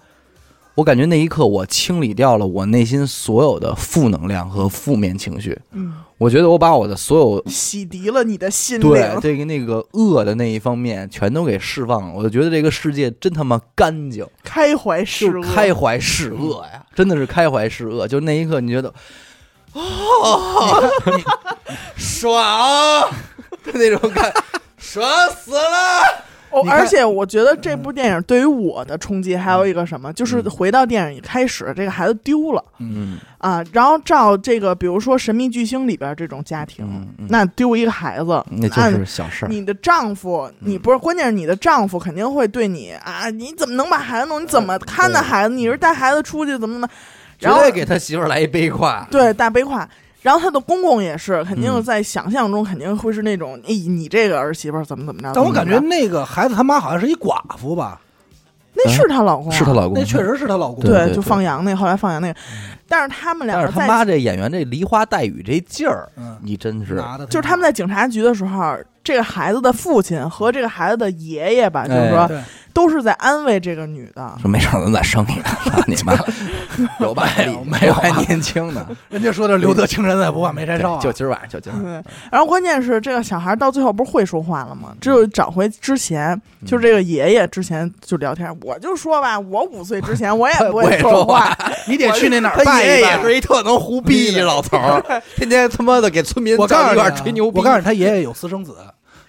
[0.79, 5.59] 我感觉那一刻我清理掉了我内心所有的负能量和负面情绪。
[5.73, 9.11] 嗯，我觉得我把我的所有洗涤了你的心对。
[9.21, 18.07] 这个那个恶的那一方面全都给释放了，我就觉得这个世界真他妈干净，开怀是恶，开怀是恶呀， 真的是开怀是恶。
[18.07, 18.95] 就那一刻，你觉得，
[19.73, 20.89] 哦，
[21.97, 23.11] 爽，
[23.75, 24.33] 那种感，
[24.79, 26.28] 爽死了。
[26.51, 39.49] 哦，而且我觉得这部电影对于我的冲击还有一个什么，就是嗯回到电影一开始，这个孩子丢了嗯啊，然后照这个，比如说《神秘巨星》里边这种家庭，嗯嗯那丢一个孩子，那就是小事儿。
[39.49, 44.43] 你的丈夫，你不是关键是你的丈夫肯定会对你啊，你怎么能把孩子弄？
[44.43, 45.55] 你怎么看的孩子？
[45.55, 46.89] 你是带孩子出去怎么怎么？
[47.39, 49.07] 然后绝对给他媳妇儿来一背胯。
[49.11, 49.89] 对大悲胯。
[50.23, 51.83] 然后他的公公也是，肯定嗯。
[51.83, 55.33] 在想象中肯定会是那种，哎，你这个儿媳妇怎么怎么着？
[55.35, 58.01] 但我感觉那个孩子他妈好像是一寡妇吧？
[58.75, 60.85] 那是她老公啊，是她老公，那确实是她老公。
[60.85, 62.39] 对对就放羊那，后来放羊那个，
[62.89, 72.41] 但是他们俩但是他妈这演员这梨花带雨这劲儿，嗯，你真是就是他们在警察局的时候，这个孩子的父亲和这个孩子的爷爷吧，就是哎说对
[72.79, 74.33] 都是在安慰这个女的。
[74.41, 76.17] 说没事儿，咱再生一个，操你妈
[77.01, 77.29] 有吧？
[77.37, 81.01] 没有没有还年轻呢，人家说的留得青山在，不怕没柴烧啊。
[81.03, 82.01] 就今儿晚上，就今儿晚上。
[82.01, 84.95] 对，然后关键是这个小孩到最后不是会说话了吗？
[85.01, 91.59] 只有找回之前，就是这个爷爷之前就聊天，我就说吧，我五岁之前我也 不不会说说话，
[91.89, 92.87] 你得去那哪儿他拜一拜。
[92.87, 97.59] 爷爷也是一特能胡逼的老头儿，天天他妈的给村民我告诉你啊站一块儿，吹牛逼。
[97.59, 98.77] 我告诉你，他爷爷有私生子，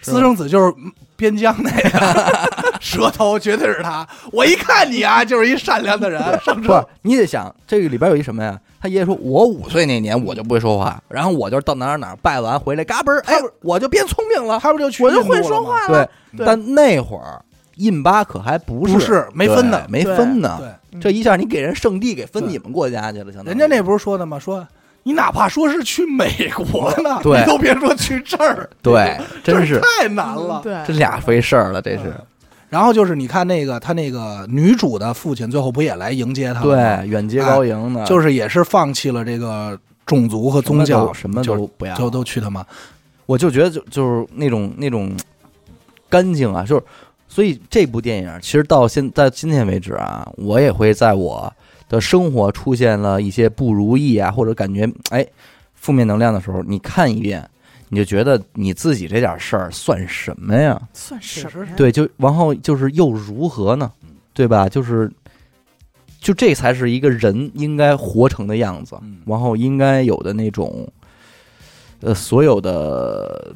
[0.02, 0.74] 私生子就是
[1.16, 4.08] 边疆那个 舌头，绝对是他。
[4.32, 8.60] 我一看你啊，就是一善良的人，上车。，你得想这个里边有一什么呀？
[8.82, 14.58] 他爷爷说，我五岁那年我就不会说话，然后我就到哪儿哪儿拜完回来，嘎嘣儿，哎，我就变聪明了。
[14.58, 17.42] 他不就去我就会说话了。，对但那会儿
[17.76, 20.62] 印巴可还不是不是没分呢没分呢。
[20.92, 24.40] 对，这一下你给人圣地给分你们国家去了，相当于人家那不是说的吗？
[24.40, 24.66] 说
[25.10, 30.62] 你哪怕说是去美国呢， 对你都别说去这儿， 对， 真是太难了。
[30.64, 32.14] 对，这俩回事儿了，这是
[32.70, 36.66] 然后就是你看那个他那个女主的父亲，最后不也来迎接他吗？
[36.66, 42.64] 对远接高迎的，就是也是放弃了这个种族和宗教，什么就都不要，就都去他妈。
[43.26, 45.12] 我就觉得就就是那种那种
[46.08, 46.84] 干净啊，就是
[47.28, 51.52] 所以这部电影其实到现在今天为止啊，我也会在我
[51.90, 55.26] 的生活出现了一些不如意啊，或者感觉哎
[55.74, 57.46] 负面能量的时候，你看一遍，
[57.90, 60.80] 你就觉得你自己这点事儿算什么呀？
[60.94, 61.74] 算什么呀？
[61.76, 63.92] 对，就然后就是又如何呢？
[64.34, 64.70] 对吧？
[64.70, 65.12] 就是
[66.22, 70.88] 就这才是一个人应该活成的样子，嗯然后应该有的那种，
[72.02, 73.54] 呃，所有的，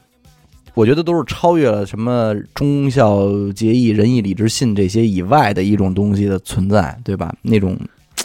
[0.74, 7.34] 我觉得都是超越了什么忠孝节义仁义礼智信这些以外的一种东西的存在，对吧？
[7.42, 7.78] 那种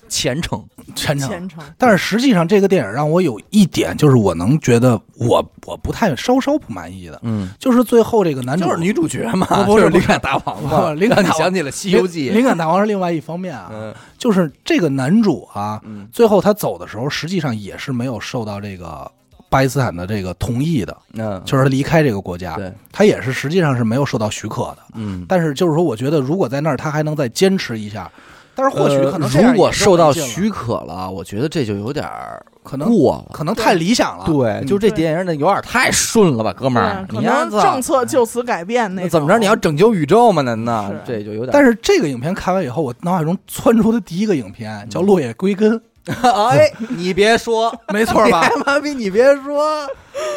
[0.09, 1.29] 虔诚，虔诚。
[1.29, 1.63] 虔诚。
[1.77, 19.11] 但是实际上，这个电影让我有一点，就是我能觉得我我不太稍稍不满意的，嗯，就是最后这个男主就是女主角嘛，不不是就是灵感大王嘛，灵感大王想起了《西游记》灵感大王是另外一方面啊，嗯就是这个男主啊，嗯最后他走的时候，实际上也是没有受到这个
[19.51, 24.79] 巴基斯坦的这个同意的，嗯，就是他离开这个国家，对，他也是实际上是没有受到许可的。
[24.95, 25.25] 嗯。
[25.29, 28.11] 但是就是说，我觉得如果在那儿他还能再坚持一下，
[28.59, 33.27] 但是或许呃可能这样如果受到许可了，我觉得这就有点儿可能过了。
[33.33, 39.39] 可能太理想了，对，嗯就这电影那，有点太顺了吧，哥们儿，可你看能政策就此改变那那怎么着？
[39.39, 40.43] 你要拯救宇宙吗？
[40.43, 41.51] 难道这就有点？
[41.53, 45.73] 但是这个影片看完以后，我脑海中窜出的第一个影片叫《落叶归根》，
[46.51, 48.49] 哎，你别说， 没错吧？
[48.55, 49.87] 你妈逼，你别说，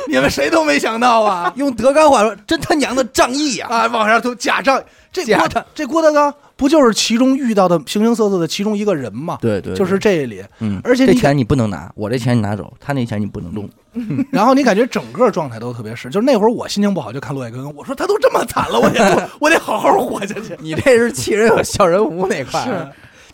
[0.07, 1.51] 你们谁都没想到啊！
[1.57, 3.69] 用德纲话说，真他娘的仗义啊！
[3.69, 9.37] 啊，往上都假仗，这郭假账这郭德纲不就是其中遇到的形形色色的其中一个人吗？
[9.41, 13.69] 对对，就是这里，嗯，而且这钱你不能拿，我这钱你拿走，他那钱你不能动。
[14.31, 20.55] 然后你感觉整个状态都特别是，就是那会儿我心情不好就看《落叶归根》，我说他都这么惨了，我得我我得好好活下去。
[20.59, 22.65] 你这是气人有笑人无那块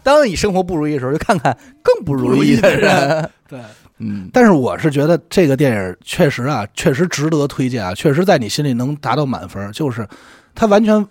[0.08, 3.30] 当你生活不如意的时候，就看看更不如意的人。
[3.50, 3.60] 对，
[4.00, 10.08] 嗯，但是我是觉得这个电影确实啊，确实值得推荐啊，确实在你心里能达到满分，就是
[10.56, 11.06] 他完全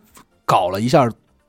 [0.46, 1.06] 搞了一下。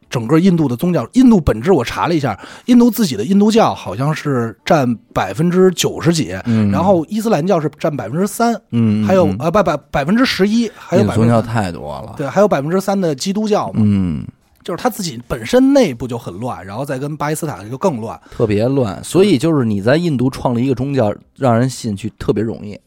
[0.09, 12.13] 整个印度的宗教，印度本质我查了一下，印度自己的印度教好像是占百分之九十几，嗯然后伊斯兰教是占百分之三，嗯，还有嗯呃百百百分之十一，还有宗教百分之太多了。
[12.15, 14.25] 对，还有百分之三的基督教嘛，嗯，
[14.67, 18.19] 就是他自己本身内部就很乱，然后再跟巴基斯坦就更乱。
[18.29, 22.77] 特别乱，所以就是你在印度创立一个宗教，让人信去特别容易。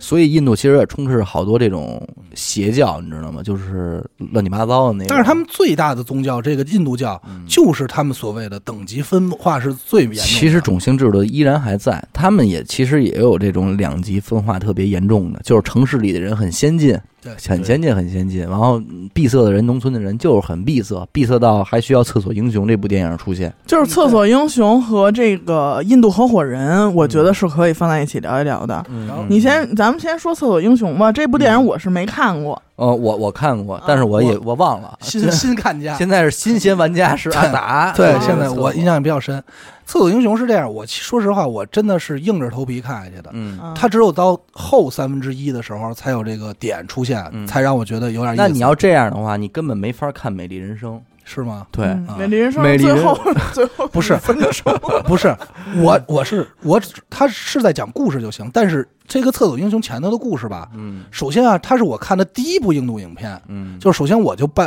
[0.00, 3.40] 所以印度其实也充斥着好多这种邪教，你知道吗？
[3.44, 5.06] 就是乱七八糟的那种。
[5.08, 10.24] 但是他们最大的宗教，这个印度教，就是他们所谓的等级分化是最严重的。
[10.24, 23.52] 其实种姓制度依然还在，他们也其实也有这种两极分化特别严重的，就是城市里的人很先进，对很先进，很先进，然后嗯闭塞的人，农村的人就是很闭塞，闭塞到还需要《厕所英雄》这部电影出现。
[23.66, 28.84] 就是《厕所英雄》和这个印度合伙人，我觉得是可以放在一起聊一聊的。
[28.88, 31.10] 嗯你先，咱们先说《厕所英雄》吧。
[31.10, 34.96] 这部电影我是没看过，呃，我我看过，但是我也我忘了。
[35.00, 35.94] 新新看家。
[35.94, 39.36] 现在是新鲜玩家是阿达， 对，啊现在我印象也比较深。
[39.88, 43.30] 《厕所英雄》是这样，我说实话，我真的是硬着头皮看下去的。
[43.32, 48.42] 嗯，啊他只有到后三分之一的时候，才有这个点出现，嗯才让我觉得有点意思。
[48.42, 50.92] 那你要这样的话，你根本没法看《美丽人生》。
[51.30, 51.66] 是吗？
[51.70, 53.18] 对，美丽人生最后
[53.52, 54.64] 最后不是分手，
[55.04, 55.36] 不是，
[55.76, 58.50] 我我是我只，他是在讲故事就行。
[58.50, 64.66] 但是这个《厕所英雄》前头的故事吧，嗯首先啊，它是我看的第一部印度影片，嗯，就是首先我就抱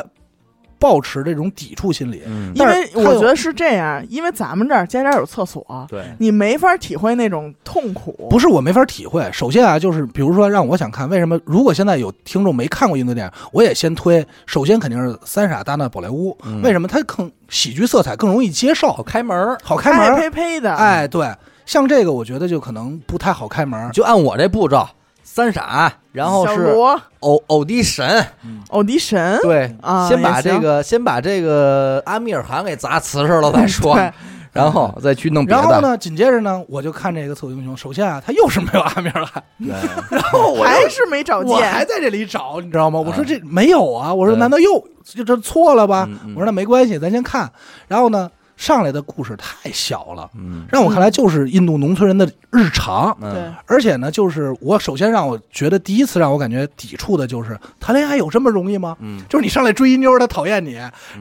[0.82, 2.24] 抱持这种抵触心理。
[2.26, 8.28] 嗯，因为我觉得是这样，因为咱们这儿家家有厕所，对，你没法体会那种痛苦。
[8.30, 9.30] 不是我没法体会。
[9.32, 14.26] 首先啊，就是比如说让我想看，为什么如果现在有听众没看过印度电影，我也先推。
[14.48, 20.16] 首先肯定是《三傻大闹宝莱坞》嗯为什么它更喜剧色彩更容易接受，好开门儿，好开门儿？
[20.18, 21.30] 呸呸的，哎，对，
[21.66, 23.92] 像这个我觉得就可能不太好开门儿。
[23.92, 24.88] 就按我这步骤，
[25.24, 26.76] 三傻，然后是
[27.20, 28.26] 偶偶迪神，
[28.70, 34.12] 欧迪神，对，啊先把这个先把这个阿米尔汗给砸瓷实了再说，对
[34.52, 35.62] 然后再去弄别的。
[35.62, 37.74] 然后呢，紧接着呢，我就看这个《厕所英雄》。
[37.80, 39.70] 首先啊，他又是没有阿米尔汗，对，
[40.12, 41.86] 然后我还是没找见我还。
[41.86, 43.00] 在这里找，你知道吗？
[43.00, 46.06] 我说嗯这没有啊，我说难道又就这错了吧
[46.36, 47.50] 我说那没关系，咱先看。
[47.88, 48.30] 然后呢，
[48.62, 53.18] 上来的故事太小了，嗯让我看来就是印度农村人的日常。
[53.20, 58.96] 对嗯，，而且呢，就是我首先让我觉得第一次让我感觉抵触的就是谈恋爱有这么容易吗？
[59.00, 60.74] 嗯就是你上来追一妞，她讨厌你，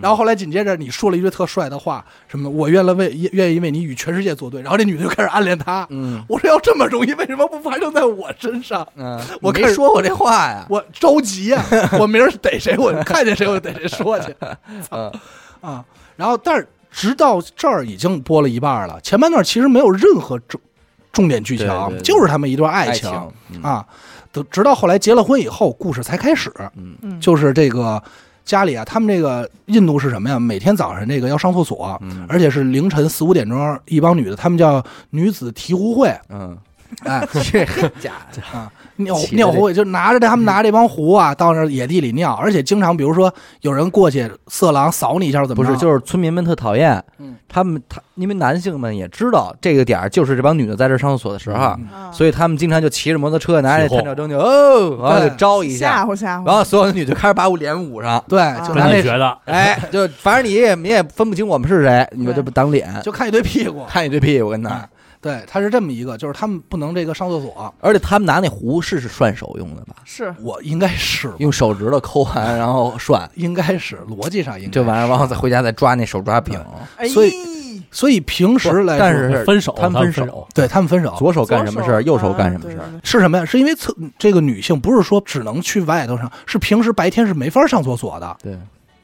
[0.03, 5.87] 然后后来紧接着你说了一句特帅的话，什么我愿了为愿意为你与全世界作对，然后这女的就开始暗恋他。
[5.89, 8.87] 嗯我说要这么容易，为什么不发生在我身上？
[8.97, 11.65] 嗯，我没说过这话呀，我着急呀、
[11.99, 14.35] 我明儿逮谁，我看见谁我逮谁说去
[14.93, 15.11] 嗯
[15.63, 15.83] 啊。
[16.17, 20.61] 然后，但是直到这儿已经播了一半了，前半段其实没有任何重
[21.13, 22.03] 重点剧情，对对对。
[22.03, 23.11] 就是他们一段爱爱情
[23.51, 23.63] 嗯。
[23.63, 23.87] 啊。
[24.33, 26.97] 等直到后来结了婚以后，故事才开始，嗯。
[27.03, 27.21] 嗯。
[27.21, 28.03] 就是这个
[28.45, 30.39] 家里啊，他们这个印度是什么呀？
[30.39, 32.27] 每天早上这个要上厕所，嗯。
[32.29, 36.57] 而且是凌晨四五点钟，一帮女的，他们叫女子醍醐会，嗯。
[37.05, 37.65] 哎 这
[38.01, 38.43] 假的。
[38.57, 38.71] 啊，
[39.01, 43.33] 尿尿壶就拿着他们拿这帮壶啊，到那野地里尿，而且经常比如说
[43.63, 45.71] 有人过去，色狼扫你一下怎么着？
[45.71, 51.77] 不是，就是村民们特讨厌嗯，他们他因为男性们也知道这个点儿就是这帮女的在这儿上厕所的时候，
[52.13, 55.37] 所以他们经常就骑着摩托车拿着探照灯就哦，然后就对。
[55.37, 63.85] 招一下，吓唬吓唬，然后所有的女的开始把我脸捂上，对，啊就拿那真的觉得哎，就反正你也你也分不清我们是谁，你们就不挡脸，就看一堆屁股。
[63.89, 64.89] 看一堆屁股跟那哎儿，
[65.21, 69.97] 对，他是这么一个，就是他们不能这个上厕所，而且他们拿那壶是是涮手用的吧？
[70.05, 70.35] 是。
[70.41, 76.59] 我应该是用手指头抠完然后涮， 应该是逻辑上应该这玩意儿，是然后再回家再抓那手抓饼，
[77.13, 77.33] 所以
[77.91, 80.27] 所以平时来说，但是分手，他们分手。
[80.27, 81.15] 手，对他们分手。
[81.19, 82.89] 左手干什么事儿，右手干什么事儿。
[83.03, 83.45] 是什么呀？
[83.45, 88.37] 是因为厕这个女性不是说只能去外头上，是平时白天是没法上厕所的。
[88.43, 88.57] 对，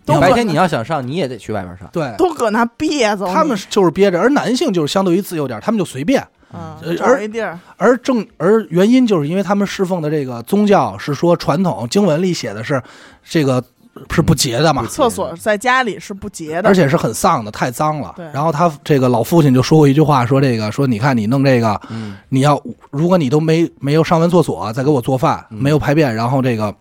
[0.06, 1.86] 都白天你要想上，你也得去外边上。
[1.92, 6.26] 对，都搁那憋着，他们就是憋着，而男性就是相对于自由点，他们就随便。
[6.54, 12.80] 嗯呃，找一地儿，而正而原因就是因为他们侍奉的这个宗教是说传统经文里写的是
[13.24, 13.62] 这个
[14.10, 18.24] 是不洁的嘛，厕所在家里是不洁的，而且是很丧的，太脏了对。
[18.32, 26.72] 然后他这个老父亲就说过一句话，说这个说你看你弄这个，嗯，你要如果你都没没有上完厕所再给我做饭，嗯没有排便，然后这个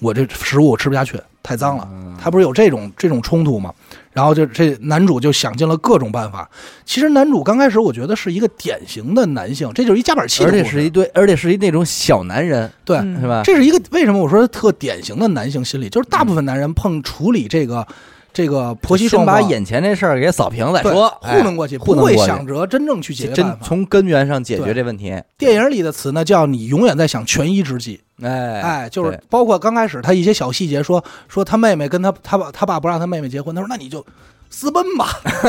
[0.00, 1.88] 我这食物我吃不下去，太脏了。
[1.90, 3.72] 嗯他不是有这种这种冲突吗？
[4.12, 6.46] 然后就这男主就想尽了各种办法。
[6.84, 12.98] 其实男主刚开始我觉得是一个典型的男性，这就是一夹板气而且是一堆，而且是一那种小男人，对。
[12.98, 13.40] 嗯是吧？
[13.42, 17.86] 这是一个为什么我说特典型的男性心理，就是大部分男人碰处理这个
[18.32, 23.58] 这个婆媳先双方把眼前这事儿给扫平再对说，糊弄过去，哎糊弄不会过去想着真正去解决真。
[23.62, 25.14] 从根源上解决这问题。
[25.36, 28.00] 电影里的词呢，叫你永远在想权宜之计。
[28.22, 34.04] 哎哎，就是包括刚开始他一些小细节说，说他妹妹跟他他爸他爸不让他妹妹结婚，他说那你就
[34.52, 35.06] 私奔吧，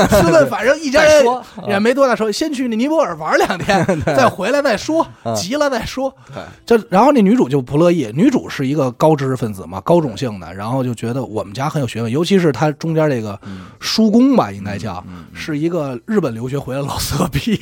[0.09, 1.25] 私奔，反正一家人
[1.67, 6.13] 也没多大说，先去那尼泊尔玩两天， 再回来再说，嗯急了再说。
[6.65, 17.57] 对，就然后那女主就不乐意，女主是一个高知识分子嘛，高种姓的，然后就觉得我们家很有学问，尤其是她中间这个嗯叔公吧，应该叫是一个日本留学回来的老色批，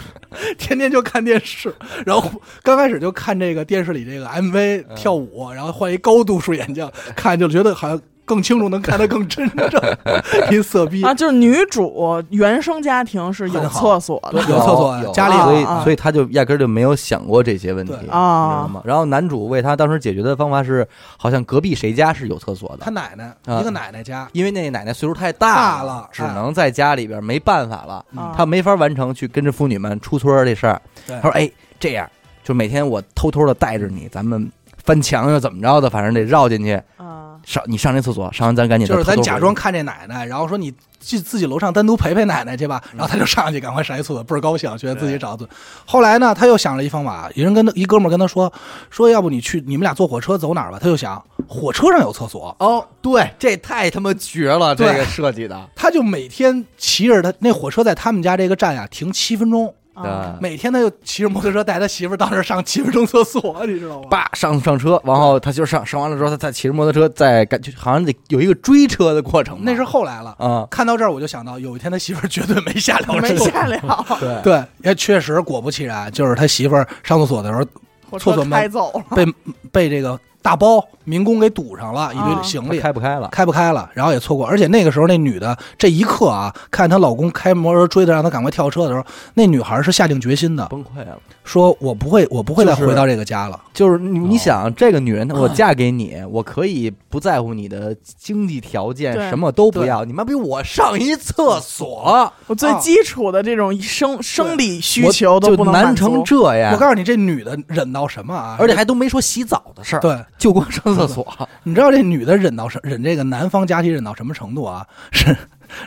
[0.58, 1.74] 天天就看电视，
[2.04, 2.30] 然后
[2.62, 9.80] 刚开始就看这个电视里这个 MV 嗯跳舞，然后换一高度数眼镜，看就觉得好像更清楚，能看得更真正，
[10.50, 11.02] 一色逼。
[11.04, 14.40] 啊，就是女主原生家庭是有厕所的。
[14.42, 18.82] 有厕所有家里所以啊所以他就压根儿就没有想过这些问题，对你知啊道吗？
[18.84, 23.60] 然后男主为他当时解决的方法是，好像隔壁谁家是有厕所的，他奶奶啊。
[23.60, 28.32] 一个奶奶家，因为那奶奶岁数太大大了只能在家里边，没办法了，啊。
[28.36, 30.80] 他没法完成去跟着妇女们出村这事儿。
[31.06, 31.16] 对。
[31.16, 32.08] 他说：“哎，这样，
[32.42, 34.50] 就每天我偷偷的带着你，咱们
[34.82, 45.46] 翻墙又怎么着的，反正得绕进去啊，上，你上那厕所，上完咱赶紧就是咱假装看这奶奶，然后说你去自己楼上单独陪陪奶奶去吧，嗯然后他就上去赶快上一厕所，倍儿高兴，觉得自己找对。
[45.84, 48.52] 后来呢，他又想了一方法，有人跟他一哥们儿跟他说
[48.90, 50.78] 说，要不你去你们俩坐火车走哪儿吧？
[50.80, 55.68] 他就想火车上有厕所，哦，对，这太他妈绝了，这个设计的。
[55.76, 60.36] 他就每天骑着他那火车在他们家这个站呀停七分钟，啊。
[60.40, 64.08] 每天他就骑着摩托车带他媳妇儿到那儿上七分钟厕所，你知道吗？
[64.10, 69.62] 叭上上车，然后他就上上完了之后，他再骑着摩托车再赶，就好像得有一个追车的过程吧。
[69.64, 70.34] 那是后来了。
[70.38, 73.14] 啊，看到这儿我就想到，有一天他媳妇儿绝对 没下了。
[73.20, 73.36] 没。
[73.36, 74.42] 下了， 对。
[74.42, 79.26] 对，也确实果不其然，就是他媳妇儿上厕所的时候厕所门开走了，被
[79.72, 83.28] 被这个大包民工给堵上了，一啊堆行李、开不开了？
[83.28, 84.46] 开不开了，然后也错过。
[84.46, 91.18] 而且那个时候那女的这一刻啊，看她老公开摩托车追她，让她赶快跳车的时候，那女孩是下定决心的，崩溃了。
[91.44, 93.60] 说我不会，我不会再回到这个家了。
[93.74, 102.78] 就是你，想这个女人，我嫁给你，我可以不在乎你的经济条件，什么都不要，你妈逼我上一厕所，我最啊。
[102.78, 106.72] 基础的这种生生理需求都不能难成这样。
[106.72, 108.56] 我，告诉你，这女的忍到什么啊？
[108.58, 111.26] 而且还都没说洗澡的事儿，对，就光上厕所。
[111.64, 114.86] 你知道这女的忍到什忍这个男方家庭忍到什么程度啊？
[115.12, 115.36] 是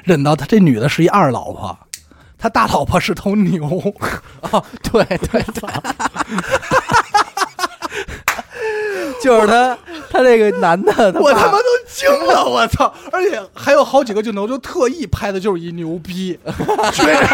[0.03, 1.78] 忍到他这女的是一二老婆，
[2.38, 3.66] 他大老婆是头牛。
[4.51, 5.70] 哦，对对对，
[9.22, 9.78] 就是他，
[10.12, 12.93] 他这个男的，爸我他妈都惊了，我操！
[13.12, 16.39] 而且还有好几个镜头就特意拍的就是一牛逼，
[16.93, 17.28] 追着，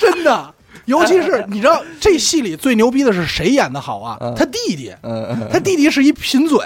[0.00, 0.54] 真的。
[0.86, 4.16] 尤其是你知道这戏里最牛逼的是谁演的好啊？
[4.20, 4.34] 嗯。
[4.36, 4.92] 他弟弟，
[5.52, 6.58] 他弟弟是一贫嘴，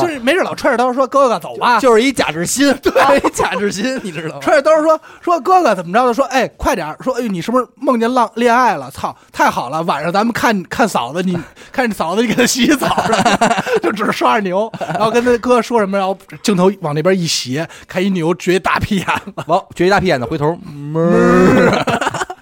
[0.00, 2.92] 就是没事老揣着刀说哥哥走吧，就是一贾志新， 对，
[3.24, 4.40] 一贾志新，你知道吗？
[4.40, 6.14] 揣着刀说说哥哥怎么着的？
[6.14, 6.96] 说哎快点儿。
[7.00, 8.90] 说哎呦你是不是梦见浪恋爱了？
[8.90, 11.36] 操太好了，晚上咱们看看嫂子，你
[11.72, 13.04] 看你嫂子你给他洗洗澡，
[13.82, 22.33] 就只是刷着牛，然后跟他哥说什么，然后镜头往那边一斜，看一牛撅一大屁眼子，完，撅一大屁眼子，回头，闷儿，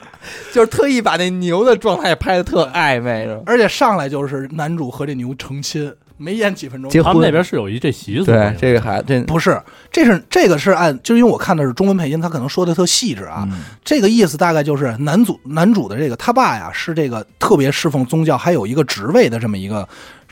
[0.53, 3.40] 就是特意把那牛的状态拍的特暧昧，是吧？
[3.46, 6.90] 而且上来就是男主和这牛成亲，没演几分钟。
[6.90, 13.48] 结婚他们那边是有一这习俗对，这个孩这不是，这是这个是按，就是因为我看的是中文配音，他可能说的特细致啊。
[13.50, 19.88] 嗯这个意思大概就是男主男主的这个他爸呀是这个特别侍奉宗教，还有一个职位的这么一个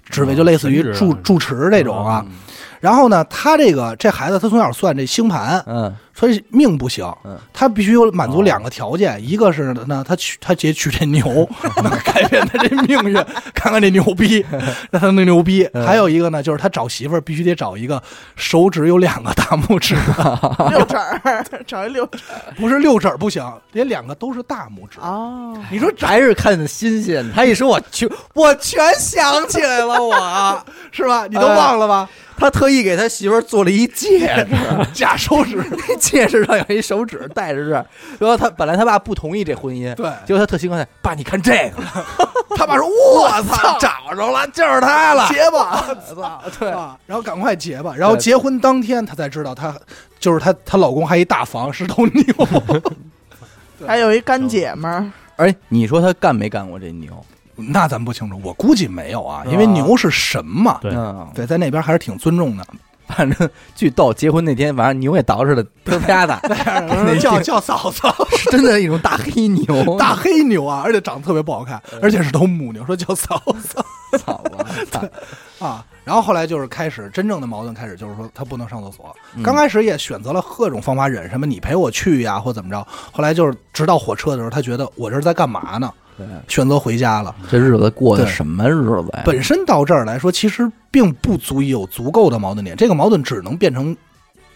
[0.09, 2.25] 职位，哦就类似于神职啊住住持这种啊。
[2.79, 11.49] 然后呢，他这个这孩子他从小算这星盘，嗯所以命不行嗯，他必须有满足两个条件，一个是呢，他娶他姐娶这牛，
[11.83, 13.15] 能改变他这命运，
[13.55, 14.45] 看看这牛逼，
[14.93, 15.67] 让他那牛逼。
[15.87, 18.03] 还有一个呢，就是他找媳妇儿必须得找一个
[18.37, 22.19] 手指有两个大拇指的，六指儿，找一六指
[22.59, 23.43] 不是六指儿不行，
[23.73, 24.99] 得两个都是大拇指。
[25.01, 27.25] 哦，你说还是看着新鲜。
[27.35, 31.27] 他一说，我全我全想起来了，我是吧？
[31.27, 32.07] 你都忘了吧？
[32.37, 34.57] 他特意给他媳妇儿做了一戒指，
[34.95, 35.63] 假手指，
[36.13, 37.85] 那戒指上有一手指戴着这儿。
[38.19, 41.83] 然后他本来他爸不同意这婚姻，对结果他特兴奋，爸你看这个，
[42.57, 45.29] 他爸说：“我操， 找着了，就是他了。
[45.29, 45.85] 结吧！”
[46.15, 47.95] 操， 对，啊，然后赶快结吧。
[47.97, 49.75] 然后结婚当天，他才知道他
[50.19, 52.25] 就是他，她老公还一大房是头牛。
[53.87, 57.13] 还有一干姐们儿，哎，你说他干没干过这牛？
[57.57, 60.79] 那咱不清楚，我估计没有啊，因为牛是神嘛。
[60.83, 62.67] 对嗯，对，在那边还是挺尊重的。
[63.11, 68.15] 反正巨逗，结婚那天晚上牛也捯饬的啪啪的，叫叫嫂嫂，
[68.51, 73.85] 真的一种大黑牛，大黑牛啊，而且长得特别不好看，而且是头母牛，说叫嫂嫂
[74.19, 74.43] 嫂
[74.91, 75.11] 子，
[75.59, 75.85] 啊。
[76.03, 79.15] 然后后来就是开始真正的矛盾，开始就是说他不能上厕所。
[79.45, 82.85] 刚开始也选择了各种方法忍，什么你陪我去呀，或怎么着。
[83.13, 85.93] 后来就是直到火车的时候，他觉得我这是在干嘛呢？
[86.27, 87.35] 对，选择回家了。
[87.51, 89.23] 这日子过的什么日子呀？
[89.25, 93.97] 本身到这儿来说，其实并不足以有足够的矛盾点，这个矛盾只能变成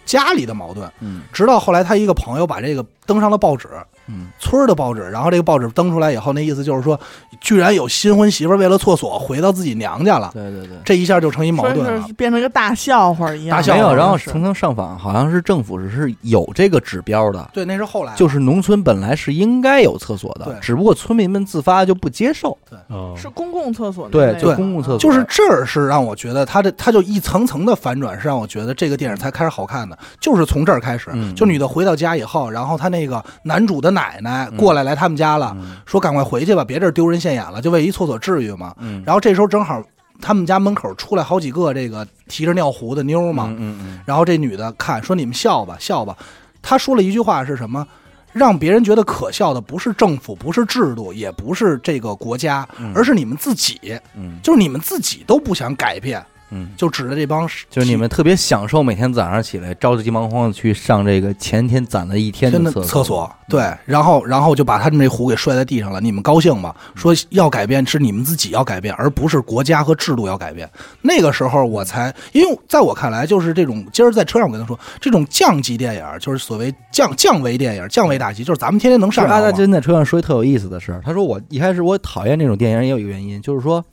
[0.04, 0.90] 家里的矛盾。
[1.00, 3.68] 嗯直到后来，他一个朋友把这个登上了报纸，
[4.06, 6.98] 嗯，村儿的报纸，然后这个报纸登出来以后，那意思就是说，
[7.40, 10.76] 居然有新婚媳妇儿为了厕所回到自己娘家了，对对对。
[10.84, 12.06] 这一下就成一矛盾了。
[12.06, 12.12] 是。
[12.14, 13.56] 变成一个大笑话一样。
[13.56, 22.56] 大笑话没有，然后层层上访，好像是政府是是有这个指标的，对，那是后来，就是农村本来是应该有厕所的，只不过村民们自发就不接受。
[22.68, 22.78] 对，
[23.16, 24.98] 是公共厕所那对就公共厕所。
[24.98, 31.34] 就是这儿是让我觉得他这他就一层层的反转，是让我觉得这个电影才开始好看的，就是从这儿开始，嗯。
[31.34, 35.76] 就女的回到家以后，然后他那个男主的奶奶过来来他们家了，嗯。
[35.84, 38.74] 说赶快回去吧，别这儿丢人现眼了，就为一厕所至于吗？
[38.78, 39.82] 嗯，然后这时候正好
[40.20, 46.16] 他们家门口出来好几个这个提着尿壶的妞嘛，嗯嗯然后这女的看说你们笑吧笑吧，
[46.62, 47.86] 她说了一句话是什么？
[48.32, 52.92] 让别人觉得可笑的不是政府，不是制度，也不是这个国家，嗯。
[52.92, 54.40] 而是你们自己，嗯。
[54.42, 56.20] 就是你们自己都不想改变，
[56.54, 66.00] 嗯，就指着这帮就是你们特别享受每天早上起来着急忙慌的去上这个前天攒了一天天的厕厕所，对，然后然后就把他们这壶给摔在地上了。
[66.00, 66.72] 你们高兴吗？
[66.94, 70.70] 说要改变是你们自己要改变，而不是国家和制度要改变。
[71.02, 83.84] 那个时候我才，因为在我看来，就是这种今儿在车上我跟他说，这种降级电影，就是所谓降降维电影、降维打击，就是咱们天天能上阿大上纲吗真在车上说一特有意思的事儿，他说我一开始我讨厌这种电影也有一个原因，就是说，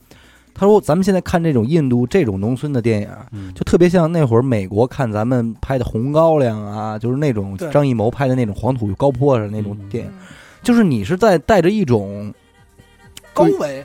[0.54, 3.54] 他说咱们现在看这种印度这种农村的电影，嗯。
[3.54, 9.90] 就特别像那会儿美国看咱们拍的《红高粱》啊，就是那种张艺谋拍的那种黄土高坡上那种嗯。
[9.90, 10.12] 电影，
[10.62, 12.34] 就是你是在带着一种
[13.34, 13.84] 高维，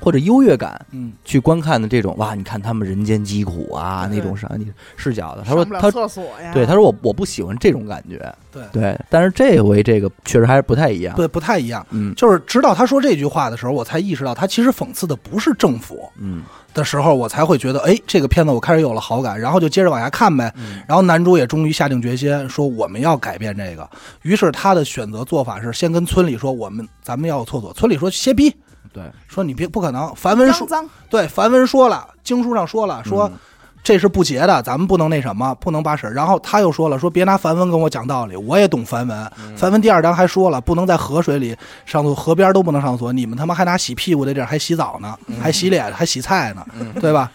[0.00, 5.42] 或者优越感嗯，去观看的这种哇，你看他们人间疾苦啊那种啥你视角的。
[5.42, 8.62] 他说他厕所呀，对他说我我不喜欢这种感觉，对。
[8.72, 11.86] 对，但是这回这个确实还是不太一样，对，不太一样。
[11.90, 12.14] 嗯。
[12.14, 16.42] 就是直到他说这句话的时候，我才意识到他其实讽刺的不是政府嗯。
[16.74, 20.52] 的时候，我才会觉得，哎，这个片子我开始有了好感，然后就接着往下看呗。
[20.56, 20.80] 嗯。
[20.86, 23.88] 然后男主也终于下定决心说我们要改变这个，
[24.22, 28.54] 于是他的选择做法是先跟村里说我们咱们要有厕所，村里说歇逼，
[28.98, 33.28] 对，说你别不可能，梵文说脏脏，对梵文说了，经书上说了说。
[33.28, 33.38] 嗯
[33.84, 36.06] 这是不洁的，咱们不能那什么，不能把屎。
[36.08, 39.32] 然后他又说了，说别拿梵文跟我讲道理，我也懂梵文。
[39.56, 43.12] 梵文第二章还说了，不能在河水里上厕所，河边都不能上厕所。
[43.12, 46.66] 你们他妈还拿洗屁股的地儿还洗澡呢，还洗脸，还洗菜呢，
[47.00, 47.30] 对吧？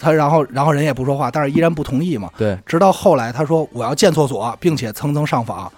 [0.00, 2.30] 他然后然后人也不说话，但是依然不同意嘛。
[2.36, 5.70] 对，直到后来他说我要建厕所，并且层层上访。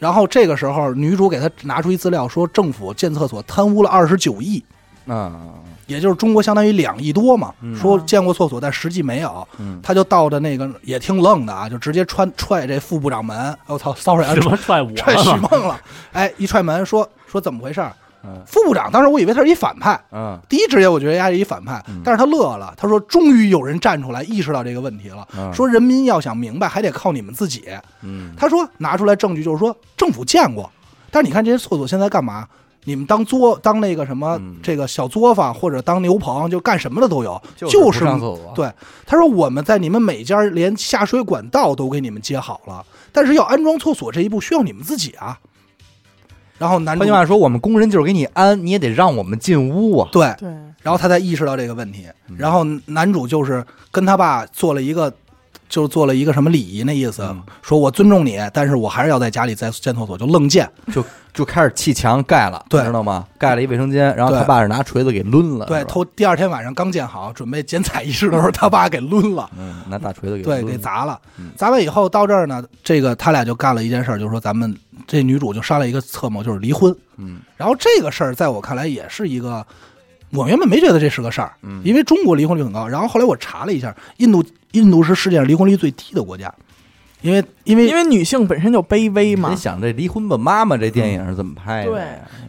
[0.00, 4.64] 然后这个时候，女主给他拿出一资料，说政府建厕所贪污了二十九亿，
[5.06, 5.40] 啊
[5.86, 7.52] 也就是中国相当于两亿多嘛。
[7.60, 9.46] 嗯说建过厕所，但实际没有。
[9.58, 13.56] 嗯他就到的那个也挺愣的啊，就直接穿踹这副部长门。
[13.66, 15.36] 我、操，sorry 啊，什么踹我踹许了？
[15.50, 15.80] 梦了。
[16.12, 17.92] 哎，一踹门说说怎么回事儿？
[18.24, 18.42] 嗯。
[18.46, 20.38] 副部长当时我以为他是一反派，嗯。
[20.48, 22.00] 第一职业我觉得他是一反派，嗯。
[22.04, 25.52] 但是他乐了，他说终于有人站出来意识到这个问题了，嗯。
[25.52, 27.64] 说人民要想明白还得靠你们自己。
[28.02, 28.32] 嗯。
[28.36, 30.70] 他说拿出来证据就是说政府见过，
[31.10, 32.46] 但是你看这些厕所现在干嘛？
[32.84, 34.56] 你们当作当那个什么、嗯。
[34.62, 38.06] 这个小作坊或者当牛棚，就干什么的都有，就是
[38.54, 38.72] 对，
[39.04, 45.38] 他说我们在你们每家连下水管道都给你们接好了，但是要安装厕所这一步需要你们自己啊。
[46.60, 50.08] 然后男主换句话说，我们工人就是给你安，你也得让我们进屋啊。
[50.12, 50.46] 对，对，
[50.82, 52.36] 然后他才意识到这个问题，嗯。
[52.38, 55.10] 然后男主就是跟他爸做了一个，
[55.70, 60.68] 就是做了一个什么礼仪那意思，嗯说我尊重你，但是我还是要在家里再建厕所，就愣建。
[60.92, 61.02] 就
[61.32, 63.24] 就开始砌墙盖了，对知道吗？
[63.38, 69.48] 盖了一卫生间，然后他爸是拿锤子给抡了，对，头第二天晚上刚建好，准备剪彩仪式的时候，他爸给抡了。
[69.56, 71.52] 嗯，拿大锤子给对，给砸了嗯。
[71.56, 76.94] 砸完以后到这儿呢，这个他俩就干了一件事儿，就是说咱们这女主就商量一个策谋，就是离婚。
[77.16, 79.64] 嗯然后这个事儿在我看来也是一个，
[80.32, 82.86] 我原本没觉得这是个事儿，嗯因为中国离婚率很高。
[82.86, 86.52] 然后后来我查了一下，印度印度是世界上离婚率最低的国家，
[87.22, 92.02] 因为因为因为女性本身就卑微嘛你，想这《离婚吧，妈妈》这电影是怎么拍的对？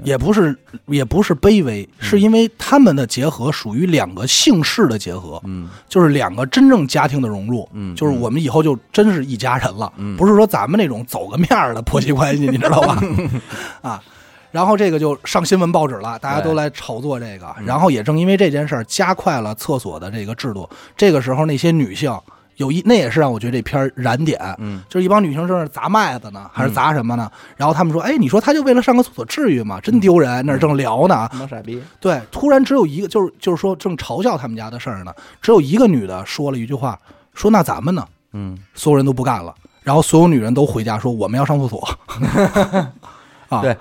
[0.04, 0.56] 也不是
[0.88, 7.68] 也不是卑微，是因为他们的结合属于两个姓氏的结合，嗯就是两个真正家庭的融入。
[7.74, 13.02] 嗯，就是我们以后就真是一家人了，嗯不是说咱们那种走个面儿的婆媳关系，你知道吧？
[13.82, 14.04] 啊，
[14.52, 17.48] 然后这个就上新闻报纸了，大家都来炒作这个。
[17.60, 20.70] 嗯然后也正因为这件事儿，加快了厕所的这个制度。
[20.96, 22.14] 这个时候，那些女性
[22.58, 24.40] 有一，那也是让我觉得这片儿燃点。
[24.60, 27.32] 嗯就是一帮女生正是砸麦子呢，还是砸什么呢？
[27.56, 29.80] 然后他们说：“哎，你说他就为了上个厕所，至于吗？
[29.82, 37.00] 真丢人！”那正聊呢，傻逼，对，突然只有一个，就是就是说正嘲笑他们家的事儿呢，只有一个女的说了一句话，
[37.34, 41.88] 说：“那咱们呢？”嗯所有人都不干了，然后所有女人都回家说我们要上厕所。
[43.50, 43.76] 啊，对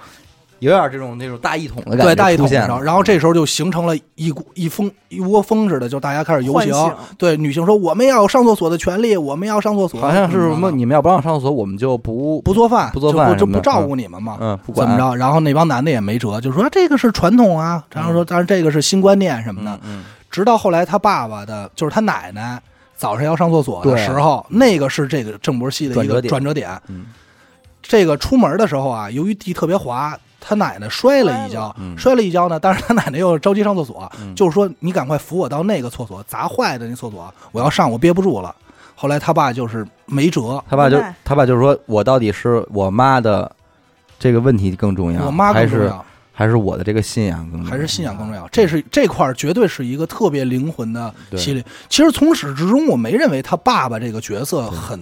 [0.60, 6.72] 有点这种那种大一统的感觉对，大一统出现了的时候，然后这时候就形成了一股一风一窝蜂似的，就大家开始游行。
[7.18, 10.00] 对，女性说我们要有上厕所的权利，我们要上厕所。
[10.00, 14.36] 好像是什么，你们要不让上厕所，我们就不不做饭，不做饭就不就不照顾你们嘛。
[14.40, 15.16] 嗯不管怎么着？
[15.16, 19.80] 然后那帮男的也没辙，就说这个是传统啊，然后说当然这个是新观念什么的。
[19.84, 22.62] 嗯直到后来他爸爸的，就是他奶奶
[22.94, 26.80] 早上要上厕所的时候，那个是这个郑波戏的一个转折点转折点。
[26.88, 27.06] 嗯
[27.82, 31.96] 这个出门的时候啊，由于地特别滑，他奶奶摔了一跤，嗯。
[31.96, 34.34] 摔了一跤呢， 但是他奶奶又着急上厕所，嗯。
[34.34, 38.54] 就是说你赶快扶我到那个厕所，砸坏的那厕所，我要上，我憋不住了。
[38.94, 43.50] 后来他爸就是没辙，他爸就他爸就是说我到底是我妈的
[44.18, 48.46] 这个问题更重要，我妈还是更重要，还是我的这个信仰更重要，还是信仰更重要。
[48.48, 51.40] 这是这块儿绝对是一个特别灵魂的对。
[51.40, 51.64] 系列。
[51.88, 55.00] 其实从始至终，我没认为他爸爸这个角色很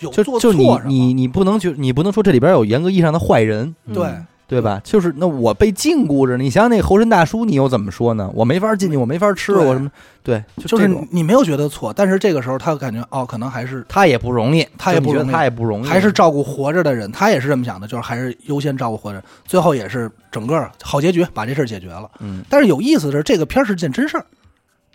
[0.00, 0.90] 有就做就你错什么。
[0.90, 4.04] 你你不能去你不能说这里边有严格意义上的坏人，对。
[4.04, 4.80] 嗯对吧？
[4.82, 8.30] 就是那我被禁锢着，你想想那猴神大叔，你又怎么说呢？
[8.34, 9.90] 我没法进去，我没法吃，我什么？
[10.22, 19.22] 对，就就是你没有觉得错，但是这个时候他感觉哦，可能还是他也不容易，他也不容易他也不容易，还是照顾活着的人，他也是这么想的，就是还是优先照顾活着。
[19.44, 22.10] 最后也是整个好结局，把这事儿解决了。
[22.20, 24.24] 嗯但是有意思的是，这个片儿是件真事儿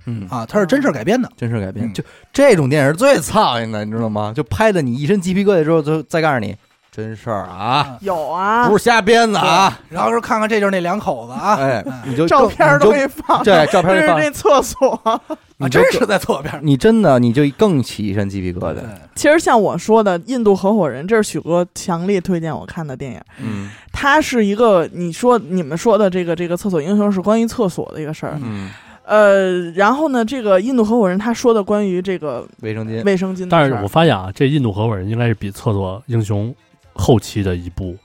[0.05, 1.29] 嗯啊，它是真事儿改编的。
[1.37, 4.33] 真事改编，嗯就这种电影最操心的，你知道吗？
[4.35, 6.55] 就拍的你一身鸡皮疙瘩之后，就再告诉你
[6.95, 15.01] 真事儿啊，有啊，不是瞎编的啊，然后说看看这就是那两口子啊，哎，你就照片都你就给放，对照片这是给放那厕所。
[15.03, 15.19] 啊，
[15.57, 16.53] 你就真是在侧边。
[16.61, 18.81] 你真的你就更起一身鸡皮疙瘩，，
[19.15, 23.19] 其实像我说的，《印度合伙人》，这是许哥强烈推荐我看的电影。
[23.39, 23.71] 嗯。
[23.91, 28.37] 它是一个你说你们说的这个这个厕所英雄是关于厕所的一个事儿。
[28.43, 28.69] 嗯，
[29.05, 36.53] 呃，然后呢，这个印度合伙人他说的关于这个卫生巾，卫生巾但是我发现啊，这印度合伙人应该是比厕所英雄
[36.93, 37.95] 后期的一部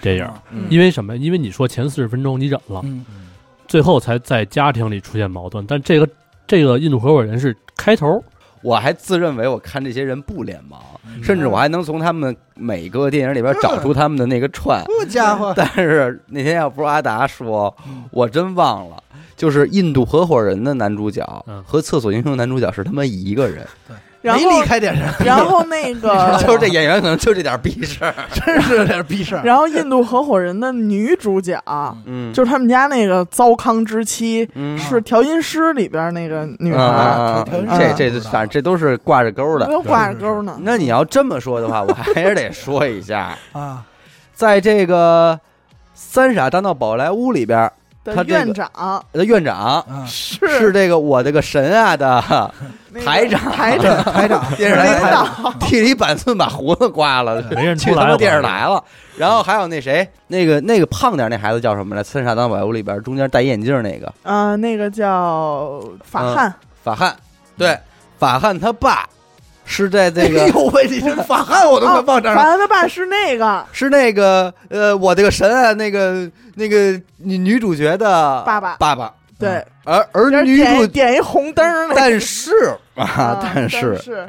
[0.00, 0.64] 电影，嗯。
[0.70, 1.16] 因为什么？
[1.16, 3.04] 因为你说前四十分钟你忍了，嗯，
[3.66, 6.08] 最后才在家庭里出现矛盾，但这个
[6.46, 8.22] 这个印度合伙人是开头，
[8.62, 10.76] 我还自认为我看这些人不脸盲，
[11.06, 11.22] 嗯。
[11.22, 14.82] 甚至我还能从他们每个电影里边找出他们的那个串。
[14.86, 18.04] 好家伙，但是那天要不是阿达说，嗯。
[18.10, 19.02] 我真忘了，
[19.36, 21.62] 就是印度合伙人的男主角嗯。
[21.64, 23.66] 和厕所英雄男主角是他妈一个人，
[24.26, 28.12] 然后没离开电视，然后那个 就是这演员可能就这点逼事儿。
[28.34, 29.42] 真是有点逼事儿。
[29.44, 31.60] 然后印度合伙人的女主角，
[32.06, 39.66] 嗯，就是他们家那个糟糠之妻，嗯是调音师里边那个女啊啊孩，啊调音师这这反正这都是挂着钩的。
[39.66, 40.58] 都挂着钩呢。
[40.62, 43.84] 那你要这么说的话，我还是得说一下， 啊，
[44.34, 45.34] 在这个
[45.94, 47.70] 《三傻大闹宝莱坞》里边，
[48.14, 48.70] 他院长。
[49.12, 50.04] 的院长啊。
[50.06, 50.46] 是。
[50.58, 50.72] 是。
[50.72, 52.22] 这个我这个神啊的
[53.04, 53.40] 台长。
[53.52, 54.02] 台长。
[54.04, 55.52] 台长， 电视台领台导。
[55.60, 58.06] 替里板寸把胡子刮了，没人去出来了。
[58.06, 58.82] 他妈电视台了。
[59.16, 62.02] 然后还有那谁，那个那个胖点那孩子叫什么来？
[62.04, 64.12] 《三傻大闹宝莱坞》里边中间戴眼镜那个。
[64.22, 66.54] 啊，那个叫法汉，
[66.84, 67.16] 法汉，
[67.56, 67.78] 对，
[68.18, 69.08] 法汉他爸
[69.66, 72.40] 是在这哎呦喂，你这法汉我都快忘这儿了。
[72.40, 73.66] 法汉他爸是那个？
[73.72, 78.76] 是那个呃，我这个神啊，那个那个女女主角的爸爸。
[78.76, 82.52] 爸爸，对，而而女主，点一红灯但是
[82.94, 84.26] 啊啊，，但是是。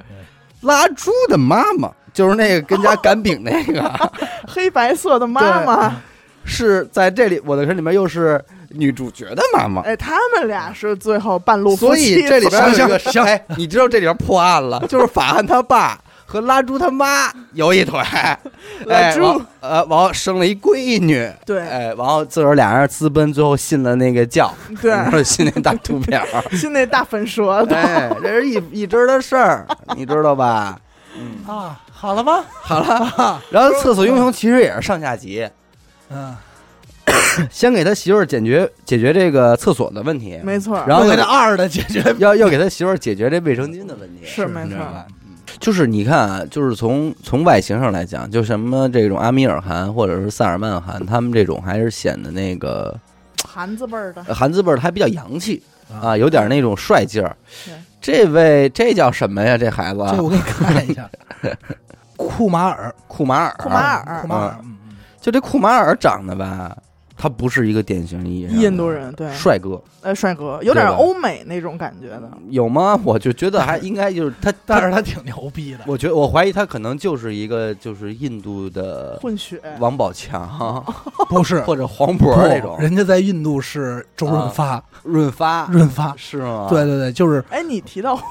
[0.62, 4.10] 拉猪的妈妈就是那个跟家擀饼那个，
[4.48, 5.96] 黑白色的妈妈，
[6.44, 8.44] 是在这里我的神里面又是
[8.76, 9.82] 女主角的妈妈。
[9.82, 13.24] 哎，他们俩是最后半路夫所妻以这里边有个行。
[13.24, 18.38] 哎，你知道这里边破案了，就是法汉他爸和拉猪他妈有一腿， 哎，
[18.86, 21.62] 拉猪完呃，完后生了一闺女，对。
[21.62, 24.92] 哎，完后自个儿俩人私奔，最后信了那个教，对。
[24.92, 29.66] 然后信那大图片儿， 是那大粉舌头，哎，这是一一支的事儿，
[29.96, 30.78] 你知道吧？
[31.48, 32.44] 啊，好了吗？
[32.62, 35.48] 好了，然后厕所英雄其实也是上下集，
[36.10, 36.36] 嗯，
[37.50, 42.04] 先给他媳妇儿解决解决这个厕所的问题，没错，然后给他二的解决。
[42.20, 44.76] 要要给他媳妇儿解决这卫生巾的问题，是没错。
[45.60, 52.96] 就是你看啊，就是从从外形上来讲，就什么这种阿米尔汗或者是萨尔曼汗，他们这种还是显得那个
[53.48, 55.64] 韩字辈儿的，呃韩字辈儿的还比较洋气
[56.02, 57.36] 啊，有点那种帅劲儿。
[58.00, 59.58] 这位这叫什么呀？
[59.58, 60.00] 这孩子？
[60.12, 61.10] 这我给你看一下，
[62.16, 64.22] 库马尔，库马尔，库马尔。
[64.22, 64.58] 库马尔，
[65.20, 66.78] 就这库马尔长得吧，
[67.18, 70.96] 他不是一个典型意义上的印度人，对，帅哥，呃，帅哥，有点对吧？
[70.98, 73.00] 欧美那种感觉的，有吗？
[73.04, 75.80] 我就觉得还应该就是他， 但是他，挺牛逼的。
[75.88, 80.84] 我觉得我怀疑他可能就是一个就是印度的混血，王宝强。
[81.30, 81.60] 不是。
[81.62, 82.78] 或者黄渤不那种。
[82.80, 86.14] 人家在印度是周润发，润发，润发。
[86.16, 86.68] 是吗？
[86.70, 88.24] 对对对，就是哎，你提到王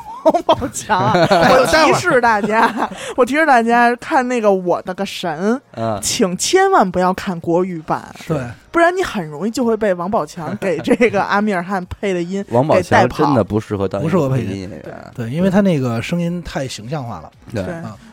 [0.42, 8.38] 宝强啊，我提示大家， 我提示大家看那个《我的个神》，嗯，请千万不要看国语版，对，
[8.70, 13.18] 不然你很容易就会被王宝强给 这个阿米尔汗配的音王宝给带跑。
[13.18, 14.50] 强真的不适合当不适合配配音。
[14.50, 17.30] 音演员，对，因为他那个声音太形象化了。
[17.52, 17.64] 对。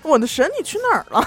[0.01, 1.25] 我的神，你去哪儿了？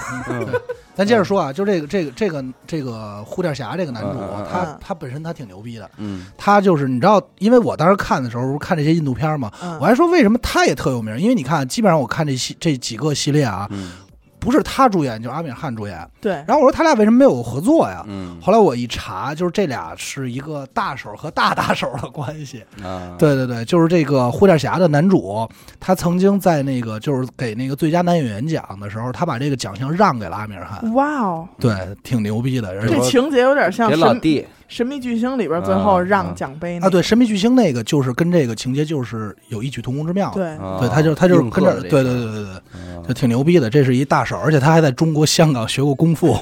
[0.97, 4.77] 嗯咱接着说啊，就这个这个这个这个护垫侠这个男主嗯嗯嗯，他嗯。
[4.81, 6.25] 他本身他挺牛逼的，嗯。
[6.35, 9.77] 他就是你知道，因为我当时看的时候不是看这些印度片嘛，嗯。
[9.79, 13.91] 我还说为什么他也特有名，因为你看，基本上我看这系这几个系列啊，嗯
[14.39, 18.03] 不是他主演就是阿米尔汗主演，对，然后我说他俩为什么没有合作呀？
[18.07, 22.63] 嗯后来我一查，就是这俩是一个大手和大大手的关系。
[22.83, 25.47] 啊，对对对，就是这个护垫侠的男主，
[25.79, 31.73] 他曾经在那个就是给那个最佳男演员奖的时候，他把这个奖项让给了阿米尔汗，哇哦，对，
[32.03, 32.69] 挺牛逼的。
[32.69, 40.29] 而这情节有点像别老弟，神秘巨星里边最后让奖杯那啊，对，神秘巨星那个就是跟这个情节就是有异曲同工之妙。
[40.33, 43.69] 对啊对，他就他就是跟着，对对对对对，嗯就挺牛逼的。
[43.69, 46.37] 这是一大手，而且他还在中国香港学过功夫，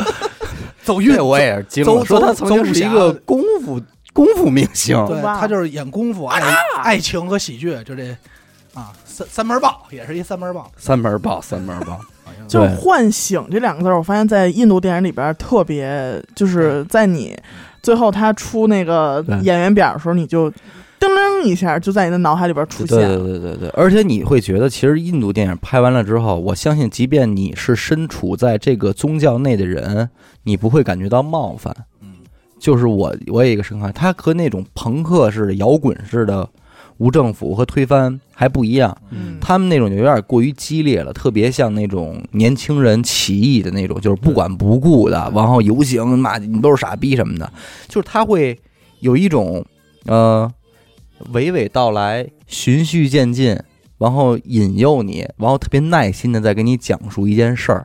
[0.84, 3.80] 走运这我也是惊走了，说他走曾经是一个功夫
[4.12, 6.42] 功夫明星， 对他就是演功夫、爱
[6.82, 8.14] 爱情和喜剧，就这
[8.74, 10.70] 啊三三门报，也是一三门报。
[10.76, 11.98] 三门报三门报，
[12.46, 17.36] 就是唤醒这两个字儿，我发现在印度电影里边特别，就是在你
[17.82, 20.50] 最后他出那个演员表的时候，你就
[20.98, 23.16] 噔噔一下就在你的脑海里边出对对。
[23.16, 30.08] 对对对，而且你会觉得，其实印度电影拍完了之后，我相信，即便你是身处在这个宗教内的人，
[30.44, 31.74] 你不会感觉到冒犯。
[32.00, 32.14] 嗯，
[32.58, 36.48] 就是我，我有一个深刻，它和那种朋克式的、摇滚式的
[36.98, 38.96] 无政府和推翻还不一样。
[39.10, 47.52] 嗯，他们那种就有点过于激烈了，特别像那种年轻人起义的那种，就是不管不顾的，然后游行骂你都是傻逼什么的，
[47.88, 48.58] 就是他会
[49.00, 49.64] 有一种
[50.06, 50.50] 呃
[51.32, 53.58] 娓娓道来、循序渐进，
[53.98, 57.84] 然后引诱你，然后特别耐心的在给你讲述一件事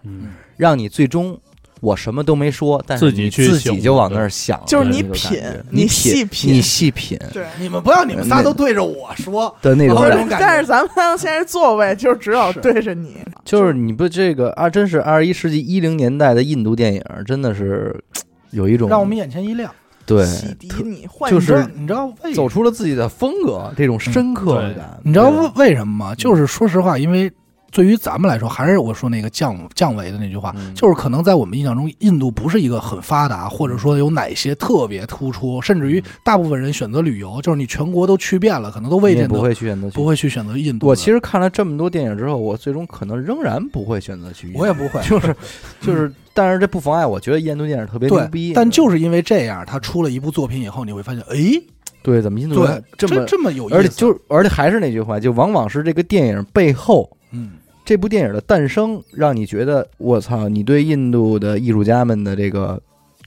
[0.57, 1.39] 让你最终。
[1.81, 7.45] 我什么都没说，但是自己你自己就往那儿想了，就是你品你你细品你细品对。
[7.59, 17.99] 你们不要你们仨都对着我说，的那种感觉但是咱们现在座位就只有对着你，就是你不这个啊，真是二十一世纪一零年代的印度电影，真的是
[18.51, 19.69] 有一种让我们眼前一亮。
[20.03, 24.99] 对洗涤你，就是你知道为走出了自己的风格，这种深刻的感。
[25.03, 26.15] 你知道为为什么吗？
[26.15, 27.31] 就是说实话，因为
[27.71, 40.05] 对于咱们来说，还是我说那个降降维的那句话，嗯就是可能在我们印象中，印度不是一个很发达，或者说有哪些特别突出，甚至于大部分人选择旅游，就是你全国都去遍了，可能都未你也不会去选择去不。
[40.05, 40.85] 会去选择印度。
[40.87, 44.59] 我其实看了这么多电影之后，我最终可能仍然不会选择去印度。
[44.59, 45.33] 我也不会，就是
[45.79, 51.61] 就是，但是这不妨碍我觉得印度电影特别牛逼。，但就是因为这样，他出了一部作品以后，你会发现，哎，
[52.03, 52.67] 对，怎么印度
[52.97, 57.51] 这么，这么有意思，而且就而且还是那句话，就往往是这个电影背后嗯，
[57.83, 62.81] 这部电影的诞生，让你觉得我操，你对印度的艺术家们的这个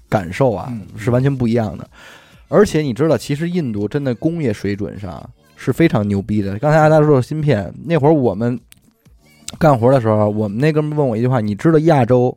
[0.09, 1.89] 感受啊，嗯是完全不一样的。
[2.49, 6.59] 而且你知道，其实印度真的工业水准上是非常牛逼的。
[6.59, 8.59] 刚才阿达说的芯片，那会儿我们
[9.59, 12.37] 干活的时候，我们那哥们儿问我一句话：“你知道亚洲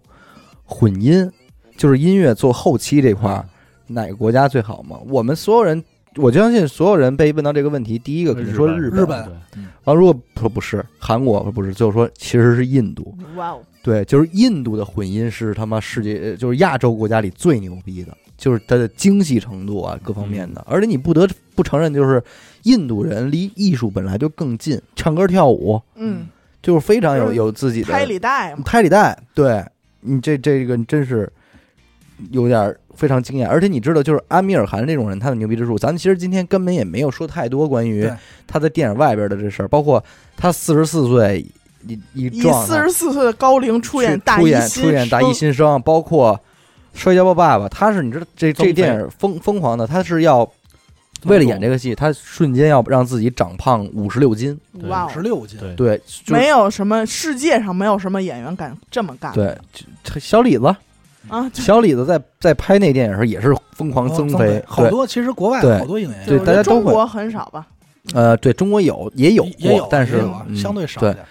[0.65, 1.30] 混音
[1.76, 3.45] 就是音乐做后期这块儿
[3.86, 5.83] 哪个国家最好吗？”我们所有人，
[6.17, 9.25] 我相信所有人被问到这个问题，第一个肯定说日日本。
[9.51, 9.63] 对。
[9.85, 13.15] 完，如果说不是韩国，不是，就是说其实是印度。
[13.35, 20.63] 哇哦，对，就是印度的混音是他妈世界，呃就是亚洲国家里最牛逼的，就是它的精细程度啊，各方面的。
[20.67, 22.21] 而且你不得不承认，就是
[22.63, 26.27] 印度人离艺术本来就更近，唱歌跳舞嗯，
[26.61, 29.17] 就是非常有有自己的拍里带嘛，胎里带。
[29.33, 29.63] 对。
[29.99, 31.29] 你这这个真是
[32.31, 33.47] 有点非常惊艳。
[33.47, 38.09] 而且你知道，就是阿米尔汗这种人，他的牛逼之处，咱们其实今天根本也没有说太多关于
[38.45, 40.03] 他在电影外边的这事儿，包括
[40.35, 41.45] 他四十四岁
[41.85, 46.33] 一一以状态四十四岁的高龄出演去出演大一新出演大一新生，包括
[46.99, 50.49] 《摔跤吧，爸爸》，他是你知道这这电影疯疯狂的，他是要
[51.23, 55.09] 为了演这个戏，他瞬间要让自己长胖五十六斤，对哇哦。
[55.13, 59.31] 十六斤，对没有什么世界上没有什么演员敢这么干。
[59.33, 59.57] 对，
[60.03, 60.75] 就小李子，
[61.29, 67.67] 啊，小李子在在拍那电影时候也是疯狂增哦肥，好多其实国外好多影演员对大家都会中国很少吧？
[68.13, 71.25] 呃，对中国有也有也有过，但是啊嗯相对少对一点。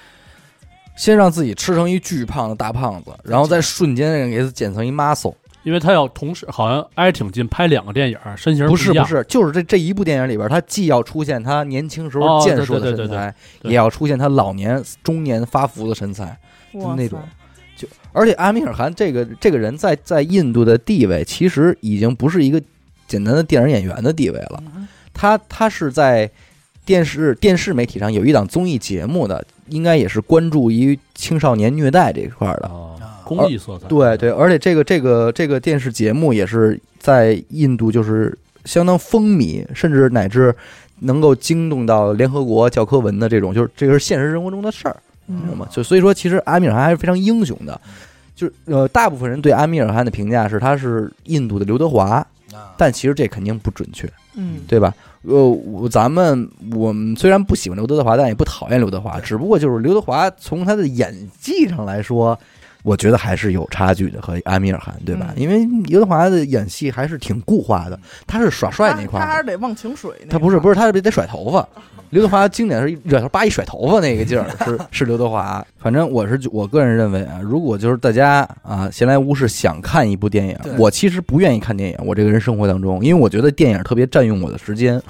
[0.97, 16.35] 先让自己吃成一巨胖的大胖子，然后再瞬间给他减成一 muscle，因为他要同时好像挨挺近拍两个电影，身形一样不是不，是，就是这这一部电影里边，他既要出现他年轻时候哦健硕的对对对对身材，也要出现他老年中年发福的身材，
[16.73, 17.36] 就那种就
[18.17, 22.61] 而且阿米尔汗这个这个人在在印度的地位，其实已经不是一个
[23.07, 24.63] 简单的电影演员的地位了，
[25.13, 26.29] 他他是在
[26.87, 32.71] 电视电视媒体上有一档综艺节目的，应该也是关注于青少年虐待这一块的。
[33.25, 40.55] 公益色彩，对对，而且这个这个这个电视节目也是在印度就是相当风靡，甚至乃至
[41.01, 44.97] 能够惊动到联合国教科文的这种，就是这个是现实生活中的事儿，
[45.27, 45.69] 你知道嗯吗？
[45.71, 47.81] 就所以说，其实阿米尔汗还是非常英雄的。
[48.35, 52.27] 就是呃，大部分人对阿米尔汗的评价是他是印度的刘德华，啊
[52.77, 54.95] 但其实这肯定不准确，嗯，对吧？
[55.23, 62.39] 呃，我咱们我们虽然不喜欢刘德华，但也不讨厌刘德华，只不过就是刘德华从他的演技上来说，
[62.83, 65.33] 我觉得还是有差距的和阿米尔汗，对吧？
[65.35, 70.13] 嗯因为刘德华的演戏还是挺固化的，他是耍帅那块儿，他他还是得忘情水。
[70.29, 71.67] 他不是不是他是得甩头发。
[72.11, 75.65] 刘德华经典是一惹头叭一甩头发那个劲儿，是 是刘德华。
[75.79, 81.97] 反正我是我个人认为啊，如果就是大家啊闲来无事想看一部电影，我其实不愿意看电影。
[82.05, 85.01] 我这个人生活当中，因为我觉得电影特别占用我的时间。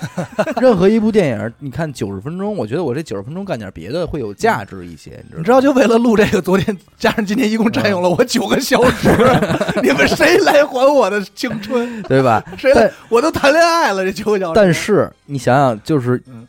[0.60, 5.38] 任何一部电影，你看九十分钟，我觉得我这九十分钟干点别的会有价值一些，你知道？
[5.38, 9.08] 你知道，就为了录这个，昨天加上今天，一共占用了我九个小时。
[9.82, 12.02] 你们谁来还我的青春？
[12.02, 12.44] 对吧？
[12.58, 12.90] 谁来？
[13.08, 14.52] 我都谈恋爱了，这九个小时。
[14.54, 16.46] 但是你想想，就是嗯，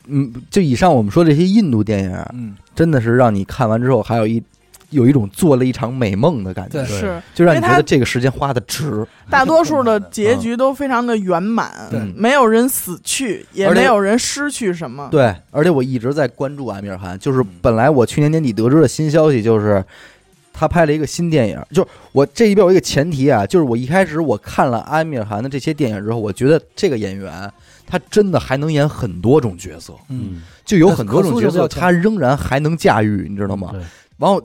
[0.50, 4.42] 就以上我们说这些印度电影，嗯，真的是让你看完之后，还有一
[4.90, 9.06] 有一种做了一场美梦的感觉对，是就让你觉得这个时间花的值。
[9.30, 15.10] 大多数的结局都非常的圆满，对嗯没有人死去，也没有人失去什么。
[15.12, 19.84] 对，而且我一直在关注阿米尔汗，就是嗯本来我去年年底得知的新消息就是。
[20.60, 27.48] 他拍了一个新电影，就是我这里边有一个前提啊，就是我一开始我看了阿米尔汗的这些电影之后，我觉得这个演员
[27.88, 33.69] 他真的还能演很多种角色，嗯，就有很多种角色他仍然还能驾驭，你知道吗？
[33.72, 33.81] 对，
[34.18, 34.39] 然后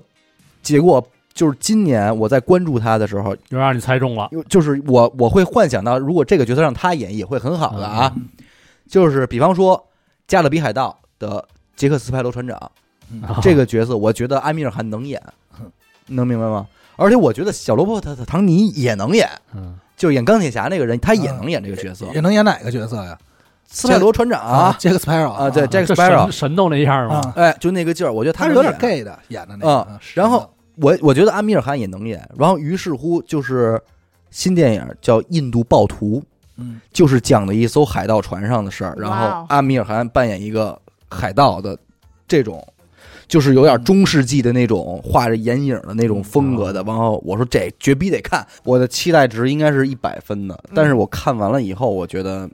[0.63, 1.05] 结果
[1.35, 8.15] 就是今年我在关注他的时候，又让你猜中了，有就是我我会幻想到，如果这个角色让他演也会很好的啊。
[8.89, 9.77] 就是比方说
[10.29, 11.43] 《加勒比海盗》的
[11.75, 12.59] 杰克斯派罗船长
[13.23, 15.21] 啊这个角色，我觉得埃米尔汗能演，
[16.09, 16.67] 能明白吗？
[16.97, 22.05] 而且我觉得小罗伯特·唐尼也能演，嗯，就演钢铁侠那个人，他也能演这个角色。
[22.15, 23.19] 也能演哪个角色呀？
[23.19, 23.25] 斯
[23.89, 27.17] 派罗船长啊，杰克斯派罗啊对这 Jack Sparrow 神神斗那样吗？
[27.17, 33.81] 啊，哎，就那个劲儿，我觉得他是有点 gay 的演的那然后我我觉得阿米尔汗也能演，然后于是乎就是
[34.31, 36.21] 新电影叫《印度暴徒》，
[36.57, 40.79] 嗯，就是讲的一艘海盗船上的事儿，然后阿米尔汗扮演一个
[41.11, 41.77] 海盗的
[42.27, 42.67] 这种，
[43.29, 46.83] 就是有点中世纪的那种画着眼影的那种风格的。
[46.85, 52.49] 然后我说这绝逼得看，我的期待值应该是一百分的，但是我看完了以后，我觉得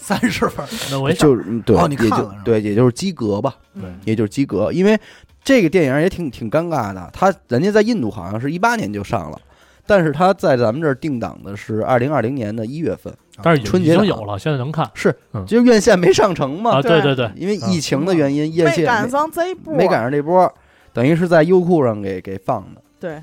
[0.00, 2.42] 三十分，那我也就对，哦你看也就了是吧？
[2.44, 3.90] 对，也就是及格吧，对。
[4.04, 4.98] 也就是及格，因为
[5.44, 9.38] 这个电影也挺挺尴尬的，他人家在印度好像是一八年就上了。
[9.86, 13.12] 但是他在咱们这儿定档的是二零二零年的一月份，
[13.42, 15.44] 但是春节档已经有了，现在能看是嗯。
[15.46, 20.52] 就院线没上成嘛，啊，对对对，因为疫情的原因，院线没赶上这一波，没赶上这波，
[20.92, 22.80] 等于是在优酷上给给放的。
[23.00, 23.20] 对，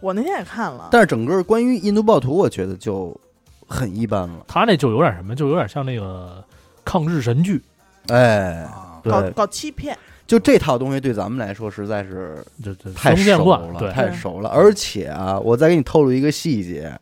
[0.00, 3.18] 我那天也看了，但是整个关于印度暴徒，我觉得就
[3.70, 4.44] 很一般了。
[4.46, 6.44] 他那就有点什么，就有点像那个
[6.84, 7.62] 抗日神剧，
[8.08, 8.68] 哎，
[9.04, 14.50] 搞，搞欺骗，就这套东西对咱们来说实在是这这太熟见惯了，对，太熟了。
[14.50, 16.92] 而且啊，我再给你透露一个细节，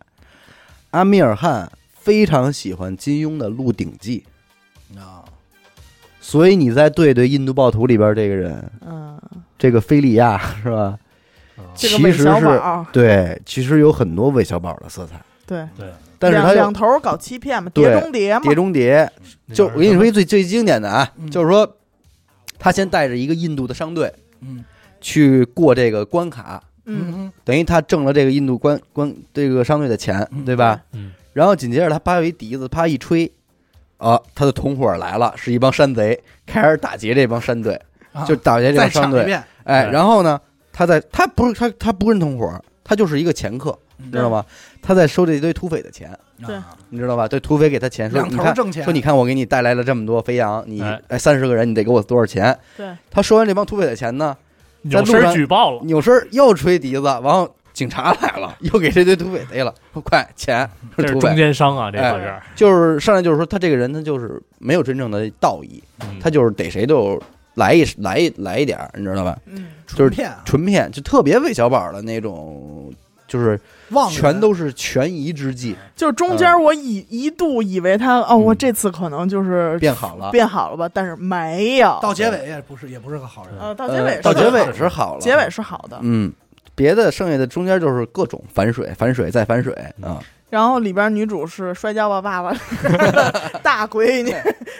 [0.90, 4.24] 阿米尔汗非常喜欢金庸的《鹿鼎记》，
[5.00, 5.24] 啊，
[6.20, 9.18] 所以你再对对印度暴徒里边这个人，嗯，
[9.58, 10.98] 这个菲利亚是吧？
[11.00, 11.04] 嗯
[11.74, 15.88] 这个韦小其实是宝，对，其实有很多韦小宝的色彩，对，对，
[16.18, 18.40] 但是他两两头搞欺骗嘛，对碟中谍嘛。
[18.40, 19.12] 碟，中谍，
[19.52, 21.30] 就我跟你说一最最经典的啊，嗯。
[21.30, 21.76] 就是说
[22.58, 24.64] 他先带着一个印度的商队嗯。
[25.00, 30.80] 去过这个关卡，嗯，嗯等于他挣了这个印度关关这个商队的钱，嗯对吧？
[30.92, 33.30] 嗯，然后紧接着他啪有一笛子，啪一吹，
[33.98, 37.80] 啊，他的同伙来了，是一帮山贼，开始打劫这帮山队，
[38.12, 39.38] 啊就打劫这再帮山队。
[39.62, 40.40] 哎，然后呢，
[40.72, 44.42] 他在他不是他他不是同伙，他就是一个掮客，你知道吗？
[44.80, 46.10] 他在收这一堆土匪的钱，
[46.46, 46.54] 对。
[46.56, 47.28] 啊你知道吧？
[47.28, 52.58] 对土匪给他钱，说两你看头挣钱，说你看我给你带来了这么多肥羊，你哎哎三十个人，你得给我多少钱？
[52.78, 54.34] 对，他收完这帮土匪的钱呢，
[54.84, 60.66] 有事儿举报了，扭身儿又吹笛子，然后警察来了， 又给这堆土匪逮了，说快钱，
[60.96, 61.36] 这是中匪。
[61.36, 66.18] 间商啊，这哎个是，就是上来就是说他这个人他就是没有真正的道义，嗯。
[66.18, 67.20] 他就是逮谁都
[67.58, 69.36] 来一来一来一点儿，你知道吧？
[69.46, 72.92] 嗯，就是纯骗啊纯骗，就特别韦小宝的那种，
[73.26, 73.60] 就是
[74.10, 80.30] 全都是权宜之计，就是中间我一一度以为他哦，我这次可能就是变好了。
[80.30, 86.32] 变好了吧，但是没有，到结尾也不是也不是个好人，呃，到结呃尾是到结尾好是好了，结尾是好的，嗯，
[86.74, 90.22] 别的剩下的中间就是各种反水、反水再反水啊。
[90.50, 92.56] 然后里边女主是摔跤吧爸爸
[93.62, 94.34] 大闺女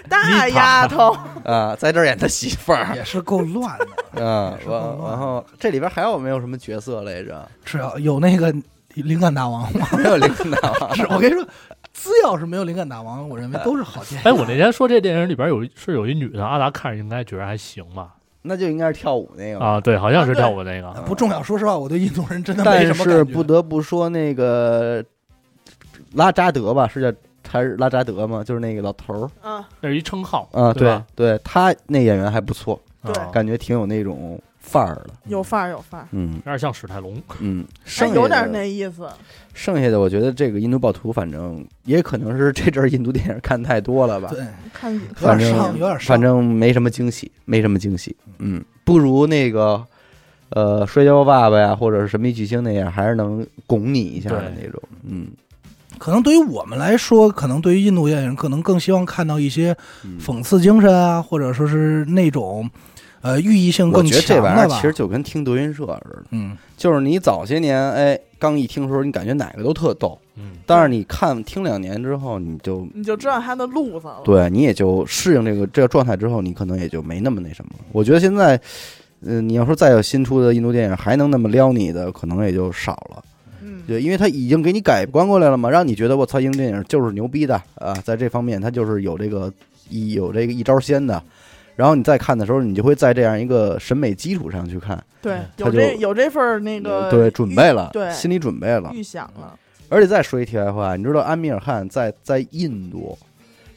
[0.09, 1.15] 大丫头，
[1.45, 3.86] 啊，在这儿演他媳妇儿，也是够乱的。
[4.24, 7.47] 啊，是够完然后这里边还有没有什么角色来着？
[7.65, 8.53] 是啊，有那个
[8.95, 9.86] 灵感大王吗？
[9.97, 11.47] 没有灵感大王，是我跟你说，
[11.93, 14.20] 只要是没有灵感大王，我认为都是好电影。
[14.24, 18.15] 哎，我那天说这电影里边有一是有一女的，阿达看着应该觉得还行吧？
[18.43, 25.05] 那就应该是跳舞那个啊，对，好像是跳舞那个，不重要，说实话，我对印度人真的没但什么感觉是不得不说，那个
[26.15, 27.12] 拉扎德吧，是叫
[27.49, 28.45] 还是拉扎德吗？
[28.45, 29.31] 就是那个老头儿。
[29.43, 31.07] 嗯，那是一称号啊，对对吧？
[31.15, 33.12] 对，他那演员还不错，对。
[33.15, 35.11] 啊感觉挺有那种范儿的。
[35.27, 36.35] 有范儿有范儿，嗯。
[36.35, 39.09] 有点像史泰龙，嗯，哎，剩下有点那意思，
[39.55, 45.49] 剩下的，我觉得这个印度暴徒，反正也可能是这阵儿印度电影看太多了吧，对，看有反正
[45.79, 46.01] 有点伤。
[46.01, 48.15] 反正没什么惊喜，没什么惊喜。
[48.39, 49.83] 嗯，不如那个
[50.51, 54.83] 呃《摔跤吧爸爸》呀，或者是《神秘巨星》那样，还是能拱你一下的那种。
[55.03, 55.29] 嗯，
[55.99, 62.69] 可能对于我们来说，可能对于印度电影，可能更希望看到一些嗯讽刺精神啊，或者说是那种
[63.20, 64.77] 呃寓意性我更觉得这玩意强的吧。
[64.77, 74.20] 儿其实就跟听德云社似的，嗯，就是你早些年哎刚一听的时候，你感觉哪个都特逗，嗯，但是你看听两年之后，你就你就知道他的路子了。
[74.25, 77.73] 对你也就适应这个这个状态之后，你可能也就没那么那什么。
[77.93, 78.61] 我觉得现在。
[79.23, 83.20] 嗯，你要说再有新出的印度电影还能那么撩你的，可能也就少了。
[83.89, 89.52] 嗯，对，因为他已经给你改观过来了嘛，让你觉得我操，英电影就是牛逼的啊，在这方面他就是有这个
[89.89, 91.20] 一有这个一招鲜的。
[91.74, 98.90] 然后你再看的时候，你就会在这样一个审美基础上去看，对，有这有这份儿那个对，准备了，对心理准备了。
[98.93, 99.56] 预想了，
[99.89, 103.16] 而且再说一题外话，你知道安米尔汗在在印度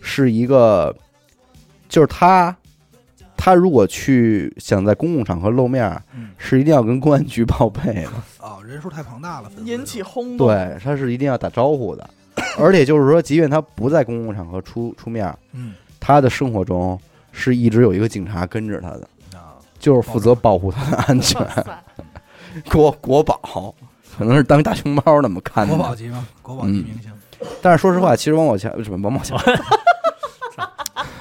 [0.01, 0.95] 是一个，
[1.87, 2.57] 就是他
[3.43, 6.29] 他如果去想在公共场合露面，嗯。
[6.37, 8.09] 是一定要跟公安局报备的。
[8.39, 10.47] 啊， 人数太庞大了，引起轰动。
[10.47, 12.07] 对，他是一定要打招呼的，
[12.59, 15.73] 而且就是说，即便他不在公共场合出出面，嗯。
[15.99, 16.99] 他的生活中
[17.31, 21.43] 是一直有一个警察跟着他的，啊，就是负责保护他的安全。
[22.71, 23.73] 国国宝，
[24.17, 25.75] 可能是当大熊猫那么看的。
[25.75, 26.27] 国宝级吗？
[26.43, 26.85] 国宝级嗯。
[26.85, 27.11] 明星，
[27.61, 29.37] 但是说实话，其实王宝强什么王宝强，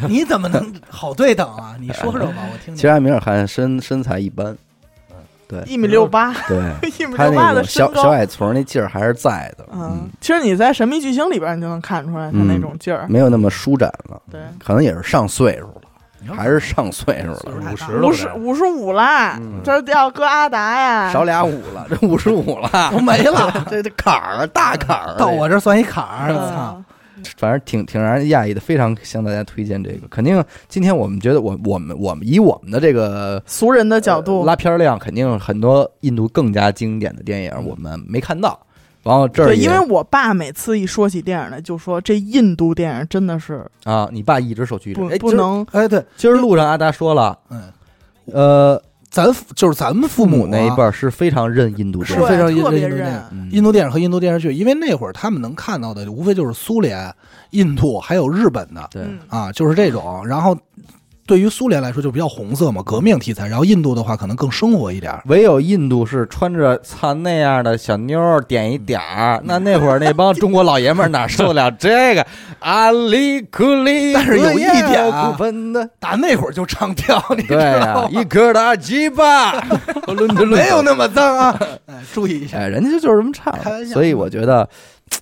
[0.09, 1.74] 你怎么能好对等啊？
[1.81, 2.77] 你说说吧，我听听。
[2.77, 4.56] 其实阿米尔汗身身材一般，
[5.48, 5.62] 对。
[5.66, 6.59] 一米六八，对。
[6.98, 7.93] 一米他六八那的身高。
[7.93, 8.10] 种小小。
[8.10, 13.06] 矮矬那劲儿还是在的，嗯，其实你在《神秘巨星》里边，你就能看出来他嗯那种劲儿。
[13.09, 19.60] 没有那么舒展了，对，可能也是上岁数了，还是上岁数了，岁数太大50了五十五十五啦，嗯。
[19.64, 26.82] 这要搁阿达呀，少俩五了，这五十五了，都没了，这这坎儿大坎儿，到我这算一坎儿，我操！
[27.24, 30.09] 嗯反正挺挺让人讶异的，非常向大家推荐这个。
[30.09, 38.59] 肯定今天我们觉得我我们我们以我们的这个俗人的角呃度，拉片儿量，肯定很多印度更加经典的电影我们没看到。
[39.02, 47.62] 然后这儿对，因为我爸每次一说起电影来，就说这印度电影真的是啊，你爸一直受屈一指不，哎，不能哎，对，今儿路上阿达说了，嗯，
[48.26, 49.27] 呃，咱
[49.57, 57.12] 就是咱们父父母啊那一辈儿是非常认印度是非常对特别印印度电影印度电影和印度电视剧，因为那会儿他们能看到的无非就是苏联、
[57.51, 58.89] 印度还有日本的
[59.28, 60.24] 啊，就是这种。
[60.27, 60.57] 然后
[61.31, 63.47] 对于苏联来说就比较红色嘛，革命题材。
[63.47, 65.23] 然后印度的话可能更生活一点儿。
[65.27, 72.27] 唯有印度是穿着操那样的小妞儿点一点儿，那那会儿那帮中国老爷们儿哪受得了这个？
[72.59, 75.36] 阿里库里， 但是有一点啊
[75.73, 78.20] 的，打那会儿就唱跳，你知对呀、道吗？
[78.20, 79.52] 一颗大鸡巴，
[80.51, 81.61] 没有那么脏啊！
[81.86, 82.59] 哎，注意一下。
[82.59, 84.69] 哎，人家就就是这么唱开玩，笑所以我觉得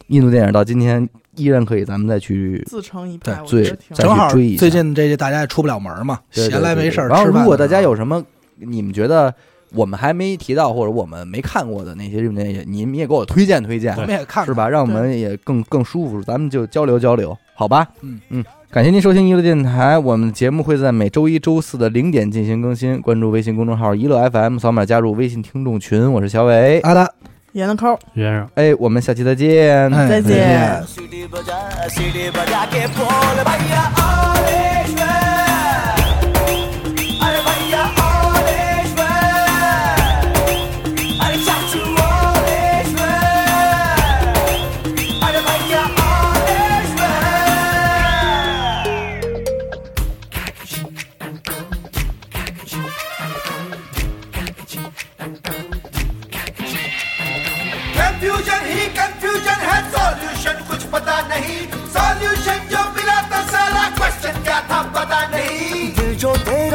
[0.07, 1.07] 印度电影到今天
[1.39, 8.23] 依然可以，咱们再去自成一派，对正好追一下最近这些大家也出不了门嘛，对对闲来没事然后，如果大家有什么
[8.57, 9.33] 你们觉得
[9.73, 14.55] 我们还没提到或者我们没看过的那些日本电影，你们也给我推荐推荐我，们也看看是？
[14.55, 14.69] 吧？
[14.69, 17.87] 让我们也更更舒服，咱们就交流交流，好吧？
[18.03, 18.45] 嗯嗯。
[18.71, 23.01] 感谢您收听娱乐电台，我们的节目会在每周一周四的零点进行更新。
[23.01, 26.13] 关注微信公众号“娱乐 FM”，扫码加入微信听众群。
[26.13, 27.11] 我是小伟，阿达，
[27.53, 29.91] 严的扣先生，哎，我们下期，再见。
[29.91, 30.83] 再见。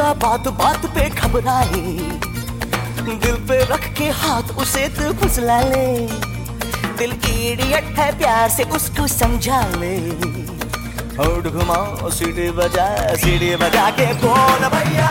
[0.04, 1.80] जो बात बात पे घबराए?
[3.04, 5.86] दिल पे रख के हाथ उसे तू फुसला ले।
[6.98, 7.12] दिल
[7.52, 9.96] इडियट है प्यार से उसको समझा ले।
[11.50, 15.08] घुमाओ सीढ़ी बजा सीढ़ी बजा के कौन भैया